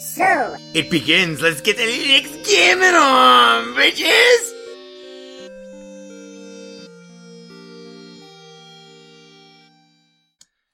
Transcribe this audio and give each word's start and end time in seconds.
So, 0.00 0.56
it 0.72 0.88
begins. 0.90 1.42
Let's 1.42 1.60
get 1.60 1.76
the 1.76 1.82
Linux 1.82 2.48
gaming 2.48 2.94
on, 2.94 3.74
bitches! 3.74 4.50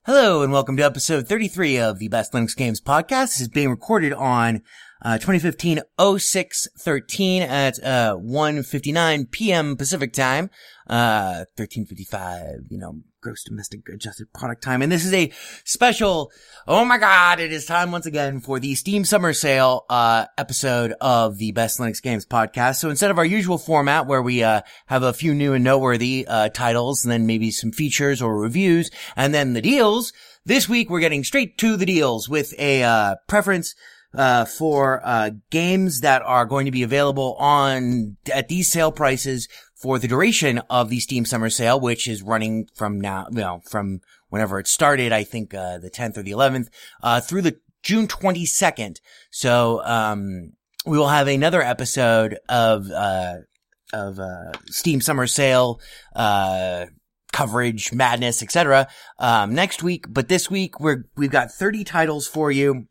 Hello 0.05 0.45
and 0.45 0.53
welcome 0.53 0.77
to 0.77 0.85
episode 0.85 1.27
33 1.27 1.79
of 1.79 1.99
the 1.99 2.07
Best 2.07 2.33
Linux 2.35 2.55
Games 2.55 2.81
podcast. 2.81 3.31
This 3.31 3.41
is 3.41 3.49
being 3.49 3.69
recorded 3.69 4.13
on 4.13 4.63
uh, 5.03 5.19
2015 5.19 5.81
0613 5.99 7.43
at 7.43 7.83
uh, 7.83 8.17
1.59 8.17 9.31
p.m. 9.33 9.77
Pacific 9.77 10.13
time, 10.13 10.51
uh, 10.89 11.47
13.55, 11.59 12.59
you 12.71 12.79
know, 12.79 13.01
gross 13.27 13.43
domestic 13.43 13.81
adjusted 13.89 14.33
product 14.33 14.63
time. 14.63 14.83
And 14.83 14.93
this 14.93 15.05
is 15.05 15.13
a 15.13 15.33
special, 15.65 16.31
oh 16.69 16.85
my 16.85 16.97
god, 16.97 17.41
it 17.41 17.51
is 17.51 17.67
time 17.67 17.91
once 17.91 18.07
again 18.07 18.39
for 18.39 18.61
the 18.61 18.77
Steam 18.77 19.05
Summer 19.05 19.33
Sale, 19.33 19.85
uh, 19.91 20.27
episode 20.39 20.95
of 21.01 21.37
the 21.39 21.51
Best 21.51 21.81
Linux 21.81 22.01
Games 22.01 22.25
podcast. 22.25 22.77
So 22.77 22.89
instead 22.89 23.11
of 23.11 23.19
our 23.19 23.25
usual 23.25 23.59
format 23.59 24.07
where 24.07 24.23
we, 24.23 24.45
uh, 24.45 24.61
have 24.87 25.03
a 25.03 25.13
few 25.13 25.35
new 25.35 25.55
and 25.55 25.65
noteworthy, 25.65 26.25
uh, 26.29 26.51
titles 26.51 27.05
and 27.05 27.11
then 27.11 27.27
maybe 27.27 27.51
some 27.51 27.73
features 27.73 28.23
or 28.23 28.39
reviews 28.39 28.93
and 29.17 29.35
then 29.35 29.55
the 29.55 29.61
deals, 29.61 30.13
this 30.45 30.69
week 30.69 30.89
we're 30.89 31.01
getting 31.01 31.25
straight 31.25 31.59
to 31.59 31.77
the 31.77 31.85
deals 31.87 32.29
with 32.29 32.55
a, 32.61 32.85
uh, 32.85 33.17
preference 33.27 33.75
uh, 34.15 34.45
for 34.45 35.01
uh, 35.05 35.31
games 35.51 36.01
that 36.01 36.23
are 36.23 36.47
going 36.47 36.67
to 36.67 36.71
be 36.71 36.83
available 36.83 37.35
on 37.35 38.17
at 38.33 38.49
these 38.49 38.71
sale 38.71 38.93
prices 38.93 39.49
for 39.77 39.99
the 39.99 40.09
duration 40.09 40.59
of 40.71 40.89
the 40.89 41.01
Steam 41.01 41.25
Summer 41.25 41.51
Sale, 41.51 41.81
which 41.81 42.09
is 42.09 42.23
running 42.23 42.69
from 42.75 43.01
now, 43.01 43.27
you 43.31 43.39
know, 43.39 43.61
from 43.69 44.01
whenever 44.31 44.59
it 44.59 44.67
started, 44.67 45.13
I 45.13 45.23
think 45.23 45.55
uh, 45.55 45.79
the 45.79 45.91
10th 45.91 46.17
or 46.17 46.23
the 46.23 46.33
11th, 46.33 46.69
uh, 47.03 47.21
through 47.21 47.43
the 47.43 47.61
June 47.83 48.09
22nd. 48.09 48.97
So 49.31 49.83
um, 49.85 50.53
we 50.87 50.99
will 50.99 51.09
have 51.09 51.29
another 51.29 51.63
episode 51.63 52.39
of 52.49 52.91
uh, 52.91 53.37
of 53.93 54.19
uh, 54.19 54.53
Steam 54.67 55.01
Summer 55.01 55.27
Sale. 55.27 55.81
Uh, 56.15 56.87
coverage, 57.33 57.93
madness, 57.93 58.43
etc. 58.43 58.89
Um, 59.19 59.55
next 59.55 59.83
week, 59.83 60.07
but 60.09 60.29
this 60.29 60.51
week 60.51 60.81
we're 60.81 61.05
we've 61.17 61.31
got 61.31 61.53
30 61.53 61.85
titles 61.85 62.27
for 62.27 62.51
you. 62.51 62.87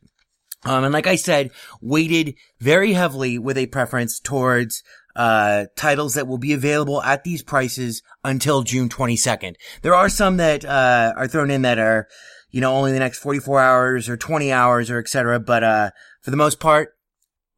Um, 0.64 0.84
and 0.84 0.94
like 0.94 1.08
I 1.08 1.16
said, 1.16 1.50
weighted 1.82 2.36
very 2.60 2.94
heavily 2.94 3.40
with 3.40 3.58
a 3.58 3.66
preference 3.68 4.20
towards, 4.20 4.84
uh, 5.16 5.66
titles 5.76 6.14
that 6.16 6.28
will 6.28 6.38
be 6.38 6.54
available 6.54 7.02
at 7.02 7.24
these 7.24 7.42
prices 7.42 8.02
until 8.24 8.64
June 8.64 8.90
22nd. 8.90 9.56
There 9.82 9.96
are 9.96 10.10
some 10.10 10.38
that, 10.38 10.66
uh, 10.66 11.14
are 11.16 11.28
thrown 11.28 11.52
in 11.52 11.62
that 11.64 11.80
are, 11.80 12.08
you 12.52 12.62
know, 12.62 12.74
only 12.76 12.92
the 12.92 13.00
next 13.00 13.20
44 13.20 13.60
hours 13.60 14.10
or 14.10 14.18
20 14.18 14.52
hours 14.52 14.90
or 14.90 15.00
etc. 15.00 15.40
But, 15.40 15.64
uh, 15.64 15.92
for 16.22 16.32
the 16.32 16.38
most 16.38 16.60
part, 16.60 16.90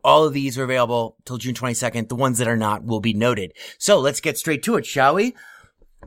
all 0.04 0.24
of 0.24 0.34
these 0.34 0.58
are 0.58 0.64
available 0.64 1.18
till 1.26 1.38
June 1.38 1.56
22nd. 1.56 2.10
The 2.10 2.16
ones 2.16 2.38
that 2.38 2.48
are 2.48 2.58
not 2.58 2.84
will 2.84 3.02
be 3.02 3.14
noted. 3.14 3.54
So 3.78 4.00
let's 4.00 4.22
get 4.22 4.38
straight 4.38 4.64
to 4.64 4.76
it, 4.76 4.86
shall 4.86 5.16
we? 5.16 5.36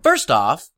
First 0.02 0.30
off, 0.30 0.70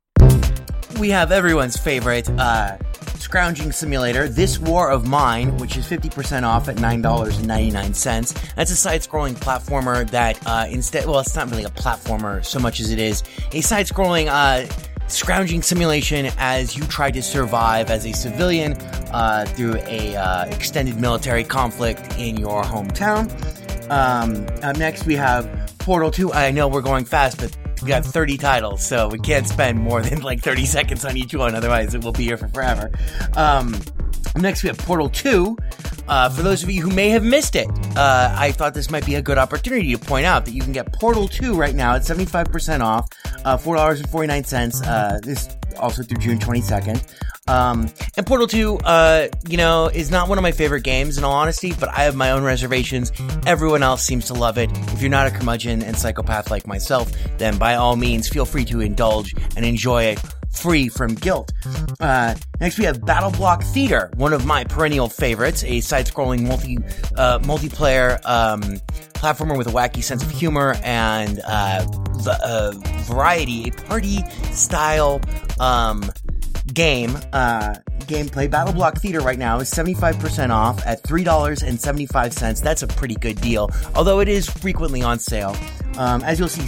we 0.99 1.09
have 1.09 1.31
everyone's 1.31 1.77
favorite, 1.77 2.29
uh, 2.29 2.77
Scrounging 3.23 3.71
Simulator, 3.71 4.27
This 4.27 4.59
War 4.59 4.91
of 4.91 5.07
Mine, 5.07 5.57
which 5.57 5.77
is 5.77 5.87
50% 5.87 6.43
off 6.43 6.67
at 6.67 6.75
$9.99. 6.75 8.53
That's 8.55 8.69
a 8.69 8.75
side-scrolling 8.75 9.35
platformer 9.35 10.07
that, 10.11 10.37
uh, 10.45 10.67
instead, 10.69 11.05
well, 11.05 11.21
it's 11.21 11.33
not 11.33 11.49
really 11.49 11.63
a 11.63 11.69
platformer 11.69 12.43
so 12.43 12.59
much 12.59 12.81
as 12.81 12.91
it 12.91 12.99
is 12.99 13.23
a 13.53 13.61
side-scrolling, 13.61 14.27
uh, 14.27 14.67
scrounging 15.07 15.61
simulation 15.61 16.31
as 16.37 16.75
you 16.75 16.83
try 16.87 17.09
to 17.11 17.23
survive 17.23 17.89
as 17.89 18.05
a 18.05 18.11
civilian, 18.11 18.73
uh, 19.13 19.45
through 19.45 19.77
a, 19.87 20.17
uh, 20.17 20.43
extended 20.47 20.99
military 20.99 21.45
conflict 21.45 22.19
in 22.19 22.35
your 22.35 22.61
hometown. 22.61 23.31
Um, 23.89 24.45
up 24.61 24.77
next 24.77 25.05
we 25.05 25.15
have 25.15 25.49
Portal 25.77 26.11
2. 26.11 26.33
I 26.33 26.51
know 26.51 26.67
we're 26.67 26.81
going 26.81 27.05
fast, 27.05 27.37
but 27.37 27.55
we 27.83 27.89
got 27.89 28.05
30 28.05 28.37
titles, 28.37 28.85
so 28.85 29.07
we 29.07 29.19
can't 29.19 29.47
spend 29.47 29.79
more 29.79 30.01
than 30.01 30.21
like 30.21 30.41
30 30.41 30.65
seconds 30.65 31.05
on 31.05 31.17
each 31.17 31.33
one, 31.33 31.55
otherwise 31.55 31.93
it 31.93 32.03
will 32.03 32.11
be 32.11 32.23
here 32.23 32.37
for 32.37 32.47
forever. 32.47 32.91
Um, 33.35 33.79
next 34.35 34.63
we 34.63 34.67
have 34.67 34.77
Portal 34.77 35.09
2, 35.09 35.57
uh, 36.07 36.29
for 36.29 36.41
those 36.41 36.63
of 36.63 36.69
you 36.69 36.81
who 36.81 36.89
may 36.89 37.09
have 37.09 37.23
missed 37.23 37.55
it, 37.55 37.67
uh, 37.97 38.33
I 38.37 38.51
thought 38.51 38.73
this 38.73 38.89
might 38.89 39.05
be 39.05 39.15
a 39.15 39.21
good 39.21 39.37
opportunity 39.37 39.95
to 39.95 39.97
point 39.97 40.25
out 40.25 40.45
that 40.45 40.51
you 40.51 40.61
can 40.61 40.73
get 40.73 40.91
Portal 40.93 41.27
2 41.27 41.55
right 41.55 41.75
now 41.75 41.95
at 41.95 42.01
75% 42.01 42.81
off, 42.81 43.07
uh, 43.45 43.57
$4.49. 43.57 44.81
Uh, 44.85 45.19
this 45.21 45.49
also 45.77 46.03
through 46.03 46.17
June 46.17 46.39
22nd. 46.39 47.03
Um, 47.47 47.89
and 48.15 48.25
Portal 48.25 48.47
2, 48.47 48.77
uh, 48.77 49.27
you 49.47 49.57
know, 49.57 49.87
is 49.87 50.09
not 50.09 50.29
one 50.29 50.37
of 50.37 50.41
my 50.43 50.51
favorite 50.53 50.83
games 50.83 51.17
in 51.17 51.23
all 51.23 51.33
honesty, 51.33 51.73
but 51.79 51.89
I 51.89 52.03
have 52.03 52.15
my 52.15 52.31
own 52.31 52.43
reservations. 52.43 53.11
Everyone 53.45 53.83
else 53.83 54.03
seems 54.03 54.27
to 54.27 54.33
love 54.33 54.57
it. 54.57 54.71
If 54.93 55.01
you're 55.01 55.09
not 55.11 55.27
a 55.27 55.31
curmudgeon 55.31 55.83
and 55.83 55.97
psychopath 55.97 56.49
like 56.49 56.65
myself, 56.67 57.11
then 57.37 57.57
by 57.57 57.75
all 57.75 57.95
means, 57.95 58.29
feel 58.29 58.45
free 58.45 58.65
to 58.65 58.79
indulge 58.79 59.33
and 59.57 59.65
enjoy 59.65 60.03
it 60.05 60.19
free 60.51 60.87
from 60.87 61.15
guilt. 61.15 61.51
Uh, 61.99 62.35
next 62.61 62.77
we 62.77 62.85
have 62.85 63.03
Battle 63.03 63.31
Block 63.31 63.63
Theater, 63.63 64.11
one 64.15 64.33
of 64.33 64.45
my 64.45 64.63
perennial 64.63 65.09
favorites, 65.09 65.63
a 65.63 65.81
side-scrolling 65.81 66.43
multi, 66.47 66.77
uh, 67.17 67.39
multiplayer, 67.39 68.23
um, 68.25 68.61
platformer 69.13 69.57
with 69.57 69.67
a 69.67 69.71
wacky 69.71 70.03
sense 70.03 70.21
of 70.21 70.29
humor 70.29 70.75
and, 70.83 71.39
uh, 71.45 71.83
v- 72.17 72.29
uh, 72.43 72.71
variety, 73.05 73.69
a 73.69 73.71
party 73.87 74.23
style, 74.51 75.21
um, 75.59 76.11
game, 76.71 77.17
uh, 77.33 77.75
gameplay. 78.05 78.49
Battle 78.49 78.73
Block 78.73 78.97
Theater 78.97 79.19
right 79.19 79.37
now 79.37 79.59
is 79.59 79.71
75% 79.71 80.49
off 80.49 80.85
at 80.85 81.03
$3.75. 81.03 82.61
That's 82.61 82.83
a 82.83 82.87
pretty 82.87 83.15
good 83.15 83.39
deal, 83.41 83.69
although 83.95 84.19
it 84.19 84.27
is 84.27 84.49
frequently 84.49 85.01
on 85.01 85.19
sale. 85.19 85.55
Um, 85.97 86.23
as 86.23 86.39
you'll 86.39 86.47
see, 86.47 86.67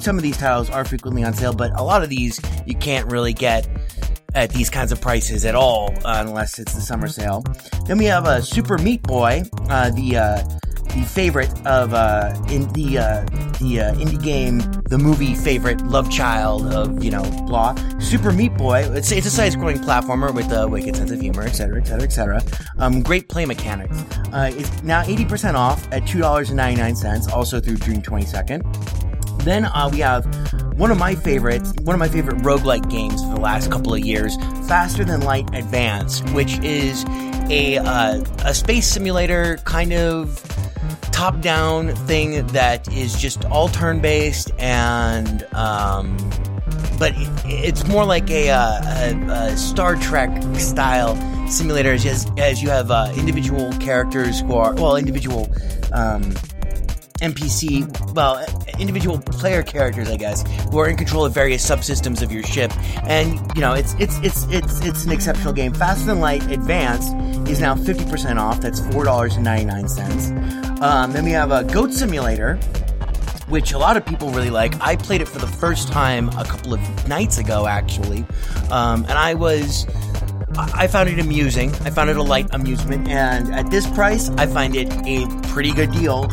some 0.00 0.16
of 0.16 0.22
these 0.22 0.36
titles 0.36 0.68
are 0.70 0.84
frequently 0.84 1.24
on 1.24 1.32
sale, 1.34 1.52
but 1.52 1.78
a 1.78 1.82
lot 1.82 2.02
of 2.02 2.10
these 2.10 2.40
you 2.66 2.74
can't 2.74 3.10
really 3.10 3.32
get 3.32 3.68
at 4.34 4.50
these 4.50 4.70
kinds 4.70 4.92
of 4.92 5.00
prices 5.00 5.44
at 5.44 5.54
all, 5.54 5.92
uh, 6.04 6.24
unless 6.26 6.58
it's 6.58 6.74
the 6.74 6.80
summer 6.80 7.08
sale. 7.08 7.44
Then 7.86 7.98
we 7.98 8.04
have 8.06 8.26
a 8.26 8.30
uh, 8.30 8.40
Super 8.40 8.78
Meat 8.78 9.02
Boy, 9.02 9.42
uh, 9.68 9.90
the 9.90 10.16
uh, 10.16 10.42
the 10.94 11.02
favorite 11.02 11.50
of 11.66 11.94
uh, 11.94 12.34
in 12.48 12.70
the 12.72 12.98
uh, 12.98 13.24
the 13.60 13.80
uh, 13.80 13.94
indie 13.94 14.22
game, 14.22 14.58
the 14.88 14.98
movie 14.98 15.34
favorite 15.34 15.80
love 15.82 16.10
child 16.10 16.66
of 16.72 17.02
you 17.02 17.10
know 17.10 17.22
blah. 17.46 17.74
Super 17.98 18.32
Meat 18.32 18.56
Boy. 18.56 18.82
It's 18.92 19.12
it's 19.12 19.26
a 19.26 19.30
side-scrolling 19.30 19.84
platformer 19.84 20.34
with 20.34 20.50
a 20.52 20.66
wicked 20.66 20.96
sense 20.96 21.10
of 21.10 21.20
humor, 21.20 21.42
etc., 21.42 21.80
etc., 21.80 22.02
etc. 22.02 22.42
Um, 22.78 23.02
great 23.02 23.28
play 23.28 23.46
mechanics. 23.46 24.02
Uh, 24.32 24.50
it's 24.54 24.82
now 24.82 25.02
eighty 25.02 25.24
percent 25.24 25.56
off 25.56 25.86
at 25.92 26.06
two 26.06 26.18
dollars 26.18 26.50
and 26.50 26.56
ninety 26.56 26.80
nine 26.80 26.96
cents, 26.96 27.28
also 27.28 27.60
through 27.60 27.76
June 27.76 28.02
twenty 28.02 28.26
second. 28.26 28.62
Then 29.44 29.64
uh, 29.64 29.88
we 29.90 30.00
have 30.00 30.26
one 30.78 30.90
of 30.90 30.98
my 30.98 31.14
favorites, 31.14 31.72
one 31.82 31.94
of 31.94 31.98
my 31.98 32.08
favorite 32.08 32.38
roguelike 32.38 32.90
games 32.90 33.22
for 33.22 33.34
the 33.34 33.40
last 33.40 33.70
couple 33.70 33.94
of 33.94 34.00
years, 34.00 34.36
Faster 34.68 35.04
Than 35.04 35.20
Light 35.22 35.48
Advance, 35.54 36.22
which 36.32 36.58
is 36.60 37.04
a 37.50 37.78
uh, 37.78 38.22
a 38.44 38.54
space 38.54 38.86
simulator 38.86 39.58
kind 39.64 39.92
of 39.92 40.42
top 41.12 41.40
down 41.40 41.88
thing 42.06 42.46
that 42.48 42.90
is 42.92 43.20
just 43.20 43.44
all 43.46 43.68
turn 43.68 44.00
based 44.00 44.50
and 44.58 45.42
um, 45.54 46.16
but 46.98 47.12
it's 47.44 47.86
more 47.86 48.04
like 48.04 48.30
a, 48.30 48.50
uh, 48.50 48.80
a, 48.84 49.50
a, 49.52 49.56
Star 49.56 49.96
Trek 49.96 50.30
style 50.54 51.16
simulator 51.48 51.92
as, 51.92 52.30
as 52.38 52.62
you 52.62 52.68
have 52.68 52.90
uh, 52.90 53.12
individual 53.16 53.72
characters 53.74 54.40
who 54.40 54.54
are 54.54 54.74
well 54.74 54.96
individual 54.96 55.50
um, 55.92 56.34
NPC, 57.20 58.14
well, 58.14 58.44
individual 58.78 59.18
player 59.18 59.62
characters, 59.62 60.08
I 60.08 60.16
guess, 60.16 60.42
who 60.70 60.78
are 60.78 60.88
in 60.88 60.96
control 60.96 61.24
of 61.24 61.34
various 61.34 61.68
subsystems 61.68 62.22
of 62.22 62.32
your 62.32 62.42
ship. 62.42 62.72
And 63.04 63.38
you 63.54 63.60
know, 63.60 63.74
it's 63.74 63.94
it's 63.94 64.18
it's 64.20 64.44
it's 64.50 64.80
it's 64.84 65.04
an 65.04 65.12
exceptional 65.12 65.52
game. 65.52 65.72
Faster 65.72 66.06
Than 66.06 66.20
Light 66.20 66.50
Advanced 66.50 67.14
is 67.48 67.60
now 67.60 67.74
fifty 67.74 68.04
percent 68.04 68.38
off. 68.38 68.60
That's 68.60 68.80
four 68.92 69.04
dollars 69.04 69.36
and 69.36 69.44
ninety 69.44 69.66
nine 69.66 69.88
cents. 69.88 70.30
Um, 70.80 71.12
then 71.12 71.24
we 71.24 71.32
have 71.32 71.50
a 71.50 71.64
Goat 71.64 71.92
Simulator, 71.92 72.56
which 73.48 73.72
a 73.72 73.78
lot 73.78 73.96
of 73.96 74.06
people 74.06 74.30
really 74.30 74.50
like. 74.50 74.80
I 74.80 74.96
played 74.96 75.20
it 75.20 75.28
for 75.28 75.38
the 75.38 75.46
first 75.46 75.88
time 75.88 76.28
a 76.30 76.44
couple 76.44 76.72
of 76.72 77.08
nights 77.08 77.38
ago, 77.38 77.66
actually, 77.66 78.24
um, 78.70 79.04
and 79.04 79.12
I 79.12 79.34
was. 79.34 79.86
I 80.56 80.88
found 80.88 81.08
it 81.08 81.20
amusing. 81.20 81.70
I 81.82 81.90
found 81.90 82.10
it 82.10 82.16
a 82.16 82.22
light 82.22 82.48
amusement, 82.52 83.06
and 83.06 83.54
at 83.54 83.70
this 83.70 83.88
price, 83.90 84.30
I 84.30 84.46
find 84.46 84.74
it 84.74 84.92
a 85.06 85.26
pretty 85.48 85.72
good 85.72 85.92
deal 85.92 86.28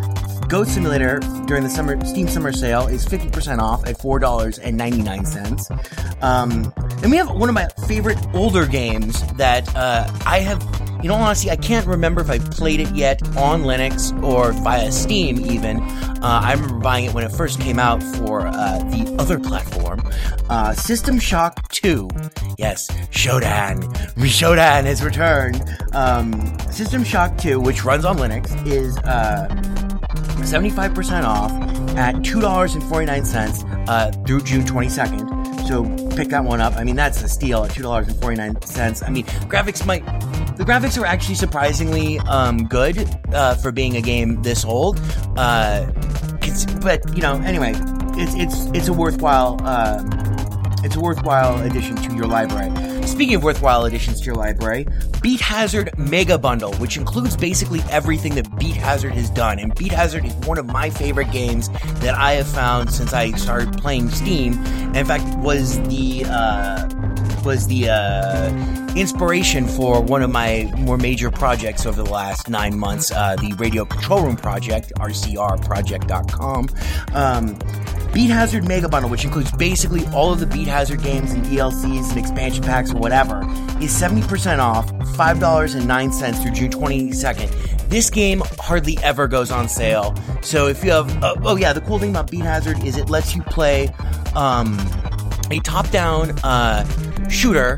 Goat 0.47 0.67
Simulator 0.67 1.19
during 1.45 1.63
the 1.63 1.69
summer 1.69 2.03
Steam 2.05 2.27
Summer 2.29 2.53
Sale 2.53 2.87
is 2.87 3.05
50% 3.05 3.59
off 3.59 3.85
at 3.85 3.97
$4.99. 3.97 6.23
Um, 6.23 6.73
and 7.03 7.11
we 7.11 7.17
have 7.17 7.29
one 7.31 7.49
of 7.49 7.55
my 7.55 7.67
favorite 7.85 8.17
older 8.33 8.65
games 8.65 9.21
that 9.33 9.67
uh, 9.75 10.09
I 10.25 10.39
have, 10.39 10.63
you 11.03 11.09
know, 11.09 11.15
honestly, 11.15 11.51
I 11.51 11.57
can't 11.57 11.85
remember 11.85 12.21
if 12.21 12.29
I 12.29 12.39
played 12.39 12.79
it 12.79 12.89
yet 12.95 13.21
on 13.35 13.63
Linux 13.63 14.13
or 14.23 14.53
via 14.53 14.89
Steam 14.89 15.39
even. 15.51 15.81
Uh, 15.81 16.39
I 16.43 16.53
remember 16.53 16.79
buying 16.79 17.03
it 17.05 17.13
when 17.13 17.25
it 17.25 17.31
first 17.31 17.59
came 17.59 17.77
out 17.77 18.01
for 18.01 18.47
uh, 18.47 18.79
the 18.89 19.13
other 19.19 19.37
platform. 19.39 20.01
Uh, 20.49 20.73
System 20.73 21.19
Shock 21.19 21.67
2. 21.73 22.07
Yes, 22.57 22.87
Shodan. 23.11 23.83
Shodan 24.15 24.85
has 24.85 25.03
returned. 25.03 25.61
Um, 25.93 26.57
System 26.71 27.03
Shock 27.03 27.37
2, 27.37 27.59
which 27.59 27.83
runs 27.83 28.05
on 28.05 28.17
Linux, 28.17 28.65
is 28.65 28.97
uh, 28.99 29.47
75% 30.43 31.23
off 31.23 31.51
at 31.97 32.15
$2.49 32.15 33.89
uh, 33.89 34.11
through 34.25 34.41
June 34.41 34.63
22nd. 34.63 35.67
So 35.67 35.83
pick 36.15 36.29
that 36.29 36.43
one 36.43 36.61
up. 36.61 36.75
I 36.75 36.83
mean, 36.83 36.95
that's 36.95 37.21
a 37.23 37.27
steal 37.27 37.63
at 37.65 37.71
$2.49. 37.71 39.03
I 39.05 39.09
mean, 39.09 39.25
graphics 39.25 39.85
might. 39.85 40.05
The 40.57 40.63
graphics 40.63 40.99
are 40.99 41.05
actually 41.05 41.35
surprisingly 41.35 42.19
um, 42.19 42.67
good 42.67 42.97
uh, 43.33 43.55
for 43.55 43.71
being 43.71 43.97
a 43.97 44.01
game 44.01 44.41
this 44.41 44.63
old. 44.65 44.99
Uh, 45.35 45.91
but 46.81 47.01
you 47.15 47.21
know, 47.21 47.35
anyway, 47.41 47.73
it's 48.15 48.33
it's 48.35 48.65
it's 48.77 48.87
a 48.87 48.93
worthwhile 48.93 49.61
um, 49.67 50.09
it's 50.83 50.95
a 50.95 50.99
worthwhile 50.99 51.61
addition 51.63 51.95
to 51.97 52.15
your 52.15 52.27
library. 52.27 52.71
Speaking 53.17 53.37
of 53.37 53.43
worthwhile 53.43 53.85
additions 53.85 54.19
to 54.19 54.27
your 54.27 54.35
library, 54.35 54.85
Beat 55.23 55.41
Hazard 55.41 55.89
Mega 55.97 56.37
Bundle, 56.37 56.75
which 56.75 56.97
includes 56.97 57.35
basically 57.35 57.81
everything 57.89 58.35
that 58.35 58.59
Beat 58.59 58.75
Hazard 58.75 59.13
has 59.13 59.31
done. 59.31 59.57
And 59.57 59.73
Beat 59.73 59.91
Hazard 59.91 60.23
is 60.23 60.35
one 60.45 60.59
of 60.59 60.67
my 60.67 60.91
favorite 60.91 61.31
games 61.31 61.69
that 62.01 62.13
I 62.13 62.33
have 62.33 62.47
found 62.47 62.93
since 62.93 63.13
I 63.13 63.31
started 63.31 63.75
playing 63.75 64.11
Steam. 64.11 64.63
In 64.93 65.03
fact, 65.03 65.23
was 65.39 65.79
the 65.87 66.25
uh, 66.25 66.87
was 67.43 67.65
the 67.65 67.89
uh, 67.89 68.93
inspiration 68.95 69.67
for 69.67 69.99
one 69.99 70.21
of 70.21 70.29
my 70.29 70.71
more 70.77 70.99
major 70.99 71.31
projects 71.31 71.87
over 71.87 72.03
the 72.03 72.11
last 72.11 72.49
nine 72.49 72.77
months, 72.77 73.11
uh, 73.11 73.35
the 73.37 73.53
Radio 73.53 73.83
Control 73.83 74.21
Room 74.21 74.35
Project, 74.35 74.91
rcrproject.com. 74.97 76.69
Um, 77.15 77.57
Beat 78.17 78.31
Hazard 78.31 78.67
Mega 78.67 78.89
Bundle, 78.89 79.11
which 79.11 79.25
includes 79.25 79.51
basically 79.51 80.03
all 80.07 80.33
of 80.33 80.39
the 80.39 80.47
Beat 80.47 80.67
Hazard 80.67 81.03
games 81.03 81.33
and 81.33 81.45
DLCs 81.45 82.09
and 82.09 82.17
expansion 82.17 82.63
packs 82.63 82.91
or 82.91 82.97
whatever, 82.97 83.41
is 83.79 83.91
70% 83.93 84.57
off, 84.57 84.91
$5.09 84.91 86.41
through 86.41 86.51
June 86.51 86.71
22nd. 86.71 87.89
This 87.89 88.09
game 88.09 88.41
hardly 88.59 88.97
ever 89.03 89.27
goes 89.27 89.51
on 89.51 89.69
sale. 89.69 90.15
So 90.41 90.65
if 90.65 90.83
you 90.83 90.89
have, 90.89 91.23
uh, 91.23 91.35
oh 91.43 91.57
yeah, 91.57 91.73
the 91.73 91.81
cool 91.81 91.99
thing 91.99 92.09
about 92.09 92.31
Beat 92.31 92.41
Hazard 92.41 92.83
is 92.83 92.97
it 92.97 93.07
lets 93.07 93.35
you 93.35 93.43
play 93.43 93.89
um, 94.35 94.79
a 95.51 95.59
top-down 95.59 96.31
uh, 96.39 97.29
shooter 97.29 97.77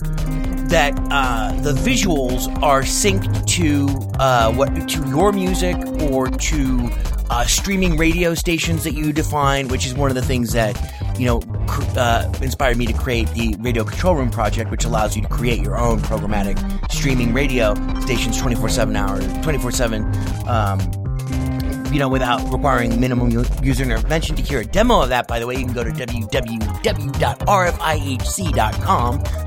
that 0.70 0.98
uh, 1.12 1.52
the 1.64 1.74
visuals 1.74 2.48
are 2.64 2.84
synced 2.84 3.46
to 3.46 3.90
uh, 4.22 4.54
what 4.54 4.88
to 4.88 5.06
your 5.10 5.34
music 5.34 5.76
or 6.10 6.30
to 6.30 6.90
uh, 7.30 7.46
streaming 7.46 7.98
radio 7.98 8.34
stations 8.34 8.84
that 8.84 8.94
you 8.94 9.14
define, 9.14 9.68
which 9.68 9.86
is 9.86 9.94
one 9.94 10.10
of 10.10 10.16
the 10.16 10.22
things 10.22 10.54
that 10.54 10.76
you 11.20 11.26
know 11.26 11.40
cr- 11.68 11.84
uh, 11.98 12.32
inspired 12.42 12.78
me 12.78 12.86
to 12.86 12.94
create 12.94 13.28
the 13.30 13.56
Radio 13.60 13.84
Control 13.84 14.16
Room 14.16 14.30
project, 14.32 14.72
which 14.72 14.86
allows 14.86 15.16
you 15.16 15.22
to 15.22 15.28
create 15.28 15.62
your 15.62 15.78
own 15.78 16.00
programmatic 16.00 16.58
streaming 16.92 17.34
radio 17.34 17.74
stations, 18.02 18.38
twenty 18.38 18.56
four 18.56 18.70
seven 18.70 18.96
hours, 18.96 19.26
twenty 19.44 19.60
four 19.60 19.72
seven. 19.72 20.04
Um, 20.48 20.80
you 21.92 22.00
know, 22.00 22.10
without 22.10 22.42
requiring 22.52 23.00
minimum 23.00 23.30
user 23.64 23.84
intervention. 23.84 24.36
To 24.36 24.42
hear 24.42 24.60
a 24.60 24.66
demo 24.66 25.02
of 25.02 25.10
that, 25.10 25.28
by 25.28 25.40
the 25.40 25.48
way, 25.48 25.56
you 25.56 25.66
can 25.66 25.74
go 25.74 25.84
to 25.84 25.92
www.rfihc.com. 25.92 26.68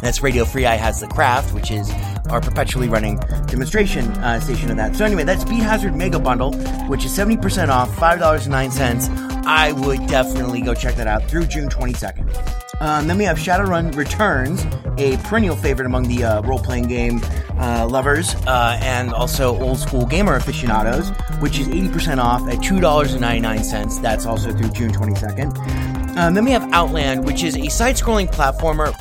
That's 0.00 0.22
Radio 0.22 0.44
Free 0.44 0.66
I 0.66 0.75
Has 0.75 1.00
the 1.00 1.06
Craft, 1.06 1.54
which 1.54 1.70
is 1.70 1.90
our 2.30 2.40
perpetually 2.40 2.88
running 2.88 3.18
demonstration 3.46 4.06
uh, 4.18 4.40
station 4.40 4.70
of 4.70 4.76
that. 4.76 4.96
So 4.96 5.04
anyway, 5.04 5.25
that's 5.25 5.44
Beat 5.44 5.62
Hazard 5.62 5.94
Mega 5.94 6.18
Bundle, 6.18 6.52
which 6.88 7.04
is 7.04 7.16
70% 7.16 7.68
off, 7.68 7.90
$5.09. 7.96 9.44
I 9.44 9.72
would 9.72 10.06
definitely 10.06 10.62
go 10.62 10.75
check 10.75 10.94
that 10.96 11.06
out 11.06 11.25
through 11.25 11.46
June 11.46 11.68
22nd. 11.68 12.62
Um, 12.82 13.06
then 13.06 13.16
we 13.16 13.22
have 13.22 13.38
Shadowrun 13.38 13.94
Returns, 13.94 14.66
a 14.98 15.16
perennial 15.18 15.54
favorite 15.54 15.86
among 15.86 16.08
the 16.08 16.24
uh, 16.24 16.42
role 16.42 16.58
playing 16.58 16.88
game 16.88 17.20
uh, 17.56 17.86
lovers 17.88 18.34
uh, 18.48 18.76
and 18.82 19.12
also 19.12 19.56
old 19.60 19.78
school 19.78 20.04
gamer 20.04 20.34
aficionados, 20.34 21.10
which 21.38 21.60
is 21.60 21.68
80% 21.68 22.18
off 22.18 22.42
at 22.48 22.56
$2.99. 22.56 24.02
That's 24.02 24.26
also 24.26 24.52
through 24.52 24.70
June 24.70 24.90
22nd. 24.90 25.91
Um, 26.16 26.35
then 26.35 26.45
we 26.45 26.50
have 26.50 26.71
Outland, 26.73 27.25
which 27.25 27.42
is 27.42 27.57
a 27.57 27.69
side 27.69 27.97
scrolling 27.97 28.31
platformer, 28.31 28.92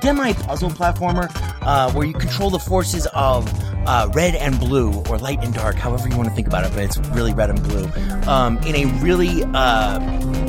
demi 0.00 0.34
puzzle 0.34 0.70
platformer, 0.70 1.30
uh, 1.62 1.92
where 1.92 2.06
you 2.06 2.12
control 2.12 2.50
the 2.50 2.58
forces 2.58 3.06
of 3.14 3.48
uh, 3.86 4.08
red 4.14 4.34
and 4.34 4.58
blue, 4.58 4.92
or 5.08 5.18
light 5.18 5.42
and 5.42 5.54
dark, 5.54 5.76
however 5.76 6.08
you 6.08 6.16
want 6.16 6.28
to 6.28 6.34
think 6.34 6.46
about 6.46 6.64
it, 6.64 6.72
but 6.74 6.82
it's 6.82 6.98
really 7.10 7.32
red 7.32 7.50
and 7.50 7.62
blue. 7.62 7.88
Um, 8.28 8.58
in 8.58 8.74
a 8.74 8.86
really, 9.00 9.42
uh, 9.54 10.00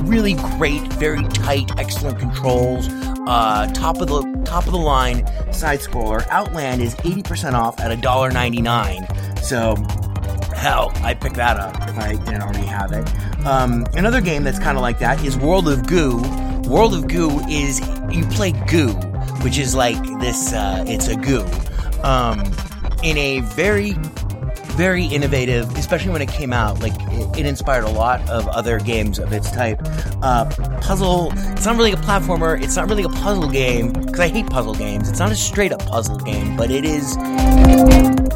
really 0.03 0.33
great, 0.33 0.81
very 0.93 1.23
tight, 1.29 1.71
excellent 1.77 2.19
controls, 2.19 2.87
uh, 3.27 3.67
top 3.73 4.01
of 4.01 4.07
the 4.07 4.21
top 4.43 4.65
of 4.65 4.71
the 4.71 4.77
line 4.77 5.25
side 5.53 5.79
scroller. 5.79 6.27
Outland 6.29 6.81
is 6.81 6.95
80% 6.95 7.53
off 7.53 7.79
at 7.79 7.95
$1.99. 7.97 9.39
So 9.43 9.75
hell, 10.61 10.91
I 10.97 11.15
picked 11.15 11.35
that 11.35 11.57
up 11.57 11.75
if 11.89 11.97
I 11.97 12.11
didn't 12.11 12.43
already 12.43 12.67
have 12.67 12.91
it. 12.91 13.07
Um, 13.45 13.85
another 13.95 14.21
game 14.21 14.43
that's 14.43 14.59
kind 14.59 14.77
of 14.77 14.83
like 14.83 14.99
that 14.99 15.23
is 15.25 15.35
World 15.35 15.67
of 15.67 15.87
Goo. 15.87 16.21
World 16.69 16.93
of 16.93 17.07
Goo 17.07 17.39
is 17.49 17.81
you 18.11 18.23
play 18.27 18.51
goo, 18.67 18.93
which 19.43 19.57
is 19.57 19.73
like 19.73 20.01
this. 20.19 20.53
Uh, 20.53 20.85
it's 20.87 21.07
a 21.07 21.15
goo 21.15 21.45
um, 22.03 22.39
in 23.03 23.17
a 23.17 23.39
very 23.41 23.95
very 24.71 25.05
innovative, 25.05 25.69
especially 25.75 26.11
when 26.11 26.21
it 26.21 26.29
came 26.29 26.53
out. 26.53 26.79
Like 26.79 26.93
it, 27.11 27.39
it 27.39 27.45
inspired 27.45 27.83
a 27.83 27.89
lot 27.89 28.21
of 28.29 28.47
other 28.47 28.79
games 28.79 29.19
of 29.19 29.33
its 29.33 29.51
type. 29.51 29.79
Uh, 30.21 30.45
puzzle. 30.79 31.31
It's 31.33 31.65
not 31.65 31.75
really 31.75 31.91
a 31.91 31.97
platformer. 31.97 32.61
It's 32.61 32.75
not 32.75 32.87
really 32.87 33.03
a 33.03 33.09
puzzle 33.09 33.49
game 33.49 33.93
because 33.93 34.19
I 34.19 34.29
hate 34.29 34.47
puzzle 34.47 34.75
games. 34.75 35.09
It's 35.09 35.19
not 35.19 35.31
a 35.31 35.35
straight 35.35 35.73
up 35.73 35.85
puzzle 35.85 36.17
game, 36.19 36.55
but 36.55 36.71
it 36.71 36.85
is. 36.85 37.17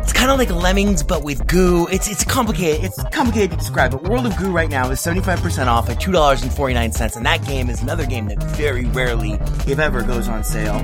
It's 0.06 0.14
kind 0.14 0.30
of 0.30 0.38
like 0.38 0.52
Lemmings, 0.52 1.02
but 1.02 1.24
with 1.24 1.48
goo. 1.48 1.88
It's 1.88 2.08
it's 2.08 2.24
complicated. 2.24 2.86
It's 2.86 3.02
complicated 3.06 3.50
to 3.50 3.58
describe. 3.58 3.90
But 3.90 4.04
World 4.04 4.28
of 4.28 4.38
Goo 4.38 4.52
right 4.52 4.70
now 4.70 4.92
is 4.92 5.02
seventy 5.02 5.26
five 5.26 5.42
percent 5.42 5.68
off 5.68 5.90
at 5.90 6.00
two 6.00 6.12
dollars 6.12 6.44
and 6.44 6.54
forty 6.54 6.76
nine 6.76 6.92
cents, 6.92 7.16
and 7.16 7.26
that 7.26 7.44
game 7.44 7.72
is 7.72 7.82
another 7.82 8.06
game 8.06 8.28
that 8.28 8.42
very 8.56 8.86
rarely, 8.86 9.32
if 9.66 9.80
ever, 9.80 10.04
goes 10.04 10.28
on 10.28 10.44
sale. 10.44 10.78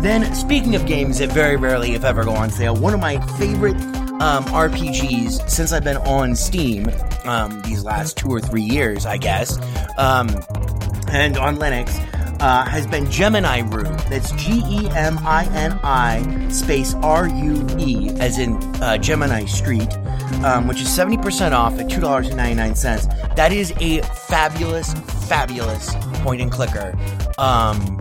Then, 0.00 0.34
speaking 0.34 0.74
of 0.74 0.86
games 0.86 1.18
that 1.18 1.30
very 1.30 1.54
rarely, 1.54 1.92
if 1.92 2.02
ever, 2.02 2.24
go 2.24 2.32
on 2.32 2.50
sale, 2.50 2.74
one 2.74 2.94
of 2.94 2.98
my 2.98 3.24
favorite 3.38 3.76
um, 4.20 4.44
RPGs 4.46 5.48
since 5.48 5.72
I've 5.72 5.84
been 5.84 5.98
on 5.98 6.34
Steam 6.34 6.90
um, 7.26 7.62
these 7.62 7.84
last 7.84 8.16
two 8.16 8.28
or 8.28 8.40
three 8.40 8.62
years, 8.62 9.06
I 9.06 9.18
guess, 9.18 9.56
um, 9.98 10.30
and 11.12 11.38
on 11.38 11.58
Linux. 11.58 11.94
Uh, 12.40 12.64
has 12.64 12.86
been 12.86 13.10
Gemini 13.10 13.60
Rue. 13.60 13.82
That's 14.08 14.30
G 14.32 14.62
E 14.68 14.88
M 14.90 15.18
I 15.22 15.44
N 15.54 15.72
I 15.82 16.48
space 16.50 16.94
R 17.02 17.26
U 17.28 17.66
E, 17.78 18.10
as 18.20 18.38
in 18.38 18.56
uh, 18.80 18.96
Gemini 18.96 19.44
Street, 19.46 19.92
um, 20.44 20.68
which 20.68 20.80
is 20.80 20.86
70% 20.86 21.52
off 21.52 21.78
at 21.80 21.88
$2.99. 21.88 23.34
That 23.34 23.52
is 23.52 23.72
a 23.80 24.02
fabulous, 24.02 24.92
fabulous 25.28 25.94
point 26.22 26.40
and 26.40 26.50
clicker. 26.52 26.96
Um, 27.38 27.96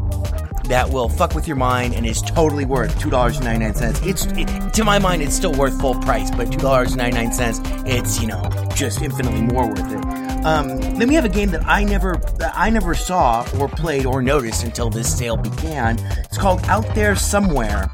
that 0.66 0.90
will 0.90 1.10
fuck 1.10 1.34
with 1.34 1.48
your 1.48 1.56
mind 1.58 1.94
and 1.94 2.06
is 2.06 2.22
totally 2.22 2.66
worth 2.66 2.98
two 3.00 3.10
dollars 3.10 3.38
and 3.38 3.46
ninety 3.46 3.66
nine 3.66 3.74
cents. 3.74 4.02
It's 4.04 4.26
it, 4.38 4.74
to 4.74 4.84
my 4.84 5.00
mind, 5.00 5.22
it's 5.22 5.36
still 5.36 5.54
worth 5.54 5.80
full 5.80 5.96
price, 6.02 6.30
but 6.32 6.52
two 6.52 6.60
dollars 6.60 6.90
and 6.90 6.98
ninety 6.98 7.18
nine 7.18 7.34
cents, 7.34 7.62
it's 7.86 8.22
you 8.22 8.28
know 8.28 8.50
just 8.76 9.02
infinitely 9.02 9.42
more 9.42 9.68
worth 9.68 9.92
it. 9.92 10.27
Um, 10.46 10.80
then 10.98 11.08
we 11.08 11.16
have 11.16 11.26
a 11.26 11.30
game 11.30 11.50
that 11.52 11.66
I 11.66 11.84
never 11.84 12.18
that 12.38 12.54
I 12.56 12.70
never 12.70 12.96
saw 12.96 13.46
or 13.60 13.68
played 13.68 14.06
or 14.06 14.22
noticed 14.22 14.64
until 14.64 14.90
this 14.90 15.18
sale 15.18 15.38
began. 15.38 15.98
It's 16.00 16.38
called 16.38 16.64
Out 16.66 16.94
There 16.96 17.16
Somewhere. 17.16 17.92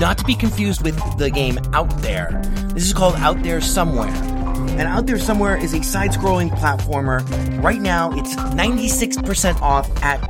Not 0.00 0.18
to 0.18 0.24
be 0.24 0.34
confused 0.34 0.82
with 0.82 0.98
the 1.18 1.30
game 1.30 1.58
Out 1.72 1.88
There. 2.02 2.42
This 2.74 2.84
is 2.84 2.92
called 2.92 3.14
Out 3.16 3.42
There 3.42 3.60
Somewhere. 3.60 4.08
And 4.08 4.82
Out 4.82 5.06
There 5.06 5.18
Somewhere 5.18 5.56
is 5.56 5.72
a 5.72 5.82
side 5.82 6.10
scrolling 6.10 6.50
platformer. 6.50 7.22
Right 7.62 7.80
now, 7.80 8.10
it's 8.12 8.34
96% 8.34 9.60
off 9.62 9.88
at 10.02 10.20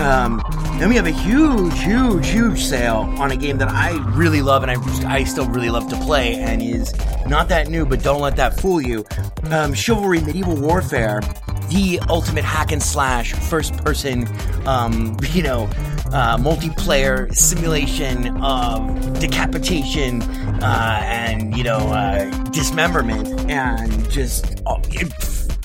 Um, 0.00 0.42
then 0.78 0.88
we 0.88 0.96
have 0.96 1.06
a 1.06 1.10
huge, 1.10 1.78
huge, 1.78 2.28
huge 2.28 2.64
sale 2.64 3.12
on 3.18 3.30
a 3.30 3.36
game 3.36 3.58
that 3.58 3.68
I 3.68 3.92
really 4.14 4.40
love 4.40 4.62
and 4.62 4.70
I, 4.70 5.14
I 5.14 5.24
still 5.24 5.46
really 5.46 5.70
love 5.70 5.88
to 5.90 5.96
play 5.96 6.36
and 6.36 6.62
is 6.62 6.94
not 7.26 7.48
that 7.48 7.68
new, 7.68 7.84
but 7.84 8.02
don't 8.02 8.20
let 8.20 8.36
that 8.36 8.58
fool 8.58 8.80
you. 8.80 9.04
Um, 9.50 9.74
Chivalry 9.74 10.20
Medieval 10.20 10.56
Warfare, 10.56 11.20
the 11.68 12.00
ultimate 12.08 12.44
hack 12.44 12.72
and 12.72 12.82
slash 12.82 13.34
first 13.34 13.76
person, 13.84 14.26
um, 14.66 15.16
you 15.32 15.42
know, 15.42 15.68
uh, 16.12 16.36
multiplayer 16.38 17.34
simulation 17.34 18.36
of 18.42 19.18
decapitation 19.20 20.22
uh, 20.62 21.00
and 21.04 21.56
you 21.56 21.64
know 21.64 21.78
uh, 21.78 22.30
dismemberment 22.50 23.28
and 23.50 24.08
just 24.10 24.62
oh, 24.66 24.80
it, 24.90 25.12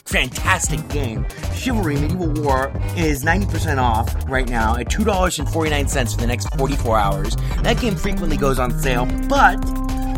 fantastic 0.05 0.87
game. 0.89 1.25
Chivalry 1.55 1.95
Medieval 1.95 2.31
War 2.41 2.71
is 2.95 3.23
90% 3.23 3.79
off 3.79 4.15
right 4.29 4.47
now 4.47 4.77
at 4.77 4.87
$2.49 4.87 6.15
for 6.15 6.21
the 6.21 6.27
next 6.27 6.47
44 6.57 6.97
hours. 6.97 7.35
That 7.63 7.81
game 7.81 7.95
frequently 7.95 8.37
goes 8.37 8.59
on 8.59 8.79
sale, 8.79 9.07
but 9.27 9.57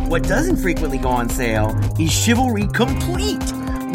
what 0.07 0.23
doesn't 0.23 0.57
frequently 0.57 0.97
go 0.97 1.09
on 1.09 1.29
sale 1.29 1.75
is 1.99 2.11
Chivalry 2.11 2.67
Complete, 2.67 3.41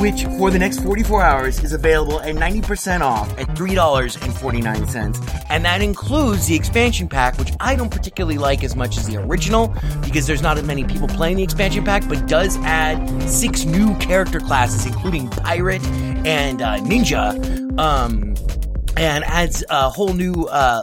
which 0.02 0.24
for 0.36 0.50
the 0.50 0.58
next 0.58 0.80
44 0.80 1.22
hours 1.22 1.62
is 1.62 1.72
available 1.72 2.20
at 2.22 2.34
90% 2.34 3.02
off 3.02 3.30
at 3.38 3.46
$3.49. 3.50 5.44
And 5.48 5.64
that 5.64 5.80
includes 5.80 6.48
the 6.48 6.56
expansion 6.56 7.08
pack, 7.08 7.38
which 7.38 7.52
I 7.60 7.76
don't 7.76 7.88
particularly 7.88 8.36
like 8.36 8.64
as 8.64 8.74
much 8.74 8.98
as 8.98 9.06
the 9.06 9.18
original 9.18 9.72
because 10.02 10.26
there's 10.26 10.42
not 10.42 10.58
as 10.58 10.64
many 10.64 10.82
people 10.82 11.06
playing 11.06 11.36
the 11.36 11.44
expansion 11.44 11.84
pack, 11.84 12.08
but 12.08 12.26
does 12.26 12.56
add 12.64 12.98
six 13.30 13.64
new 13.64 13.96
character 13.98 14.40
classes, 14.40 14.86
including 14.86 15.28
Pirate 15.28 15.84
and 16.26 16.60
uh, 16.60 16.78
Ninja, 16.78 17.78
um, 17.78 18.34
and 18.96 19.22
adds 19.22 19.62
a 19.70 19.88
whole 19.88 20.14
new, 20.14 20.46
uh, 20.46 20.82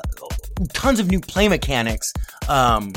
tons 0.72 1.02
of 1.02 1.12
new 1.12 1.20
play 1.20 1.50
mechanics. 1.50 2.14
Um, 2.48 2.94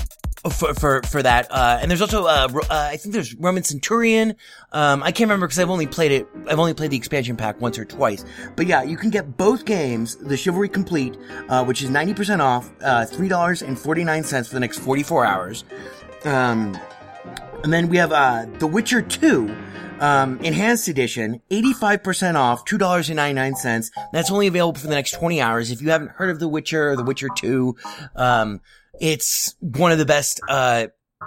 for 0.51 0.75
for 0.75 1.03
for 1.03 1.23
that. 1.23 1.47
Uh, 1.51 1.79
and 1.81 1.91
there's 1.91 2.01
also 2.01 2.25
uh, 2.27 2.49
uh, 2.53 2.61
I 2.71 2.97
think 2.97 3.13
there's 3.13 3.35
Roman 3.35 3.63
Centurion. 3.63 4.35
Um, 4.73 5.03
I 5.03 5.13
can't 5.13 5.29
remember 5.29 5.47
because 5.47 5.59
I've 5.59 5.71
only 5.71 5.87
played 5.87 6.13
it. 6.13 6.27
I've 6.49 6.59
only 6.59 6.75
played 6.75 6.91
the 6.91 6.97
expansion 6.97 7.37
pack 7.37 7.61
once 7.61 7.79
or 7.79 7.85
twice. 7.85 8.25
But 8.57 8.67
yeah, 8.67 8.83
you 8.83 8.97
can 8.97 9.11
get 9.11 9.37
both 9.37 9.65
games, 9.65 10.17
the 10.17 10.37
Chivalry 10.37 10.69
Complete, 10.69 11.17
uh, 11.49 11.65
which 11.65 11.83
is 11.83 11.91
ninety 11.91 12.15
percent 12.15 12.43
off, 12.43 12.71
uh, 12.83 13.05
three 13.05 13.29
dollars 13.29 13.63
and 13.63 13.79
forty 13.79 14.05
nine 14.05 14.25
cents 14.25 14.49
for 14.49 14.55
the 14.55 14.61
next 14.61 14.79
forty 14.79 15.03
four 15.03 15.25
hours. 15.25 15.65
Um, 16.25 16.77
and 17.63 17.73
then 17.73 17.89
we 17.89 17.97
have 17.99 18.13
uh, 18.13 18.47
The 18.59 18.67
Witcher 18.67 19.03
Two. 19.03 19.55
Um, 20.01 20.41
enhanced 20.41 20.89
edition, 20.89 21.41
85% 21.49 22.35
off, 22.35 22.65
$2.99. 22.65 23.91
That's 24.13 24.33
only 24.33 24.49
available 24.49 24.81
for 24.81 24.89
the 24.89 24.97
next 24.97 25.13
20 25.13 25.41
hours. 25.41 25.71
If 25.71 25.81
you 25.81 25.91
haven't 25.91 26.11
heard 26.11 26.31
of 26.31 26.41
The 26.41 26.49
Witcher 26.49 26.91
or 26.91 26.97
The 26.97 27.05
Witcher 27.05 27.29
2, 27.37 27.77
um, 28.17 28.61
It's 29.03 29.57
one 29.59 29.91
of 29.91 29.99
the 29.99 30.07
best, 30.07 30.41
uh, 30.49 30.87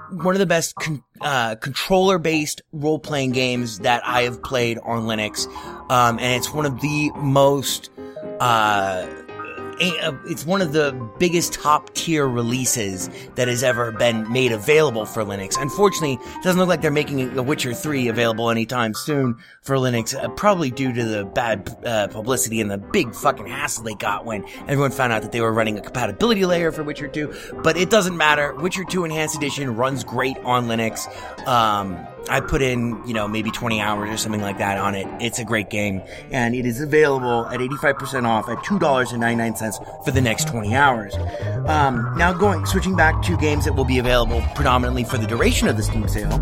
one 0.09 0.33
of 0.33 0.39
the 0.39 0.45
best 0.45 0.75
con- 0.75 1.03
uh, 1.19 1.55
controller-based 1.55 2.61
role-playing 2.71 3.33
games 3.33 3.79
that 3.79 4.01
I 4.05 4.21
have 4.21 4.41
played 4.41 4.77
on 4.77 5.03
Linux, 5.03 5.45
um, 5.91 6.17
and 6.17 6.33
it's 6.35 6.53
one 6.53 6.65
of 6.65 6.79
the 6.79 7.11
most 7.17 7.89
uh, 8.39 9.07
it's 9.79 10.45
one 10.45 10.61
of 10.61 10.73
the 10.73 10.91
biggest 11.19 11.53
top 11.53 11.93
tier 11.93 12.27
releases 12.27 13.09
that 13.35 13.47
has 13.47 13.63
ever 13.63 13.91
been 13.91 14.31
made 14.31 14.51
available 14.51 15.05
for 15.05 15.23
Linux. 15.23 15.59
Unfortunately, 15.59 16.13
it 16.21 16.43
doesn't 16.43 16.59
look 16.59 16.69
like 16.69 16.81
they're 16.81 16.91
making 16.91 17.33
The 17.33 17.43
Witcher 17.43 17.73
3 17.73 18.07
available 18.07 18.49
anytime 18.49 18.93
soon 18.93 19.37
for 19.61 19.75
Linux, 19.75 20.15
uh, 20.15 20.29
probably 20.29 20.71
due 20.71 20.93
to 20.93 21.03
the 21.03 21.25
bad 21.25 21.75
uh, 21.85 22.07
publicity 22.07 22.61
and 22.61 22.69
the 22.69 22.77
big 22.77 23.13
fucking 23.13 23.47
hassle 23.47 23.83
they 23.83 23.95
got 23.95 24.25
when 24.25 24.45
everyone 24.67 24.91
found 24.91 25.13
out 25.13 25.21
that 25.21 25.31
they 25.31 25.41
were 25.41 25.53
running 25.53 25.77
a 25.77 25.81
compatibility 25.81 26.45
layer 26.45 26.71
for 26.71 26.83
Witcher 26.83 27.07
2. 27.07 27.59
But 27.63 27.77
it 27.77 27.89
doesn't 27.89 28.17
matter. 28.17 28.53
Witcher 28.55 28.83
2 28.83 29.05
Enhanced 29.05 29.35
Edition 29.35 29.75
runs 29.75 30.03
great 30.03 30.37
on 30.39 30.67
Linux. 30.67 31.07
Um, 31.47 32.05
I 32.29 32.39
put 32.39 32.61
in, 32.61 33.01
you 33.07 33.13
know, 33.13 33.27
maybe 33.27 33.51
20 33.51 33.79
hours 33.81 34.09
or 34.09 34.17
something 34.17 34.41
like 34.41 34.57
that 34.57 34.77
on 34.77 34.95
it. 34.95 35.07
It's 35.21 35.39
a 35.39 35.45
great 35.45 35.69
game 35.69 36.01
and 36.31 36.55
it 36.55 36.65
is 36.65 36.81
available 36.81 37.47
at 37.47 37.59
85% 37.59 38.25
off 38.25 38.49
at 38.49 38.57
$2.99 38.59 40.03
for 40.05 40.11
the 40.11 40.21
next 40.21 40.47
20 40.47 40.75
hours. 40.75 41.15
Um, 41.67 42.13
now 42.17 42.33
going, 42.33 42.65
switching 42.65 42.95
back 42.95 43.21
to 43.23 43.37
games 43.37 43.65
that 43.65 43.73
will 43.73 43.85
be 43.85 43.99
available 43.99 44.43
predominantly 44.55 45.03
for 45.03 45.17
the 45.17 45.27
duration 45.27 45.67
of 45.67 45.77
the 45.77 45.83
Steam 45.83 46.07
sale. 46.07 46.41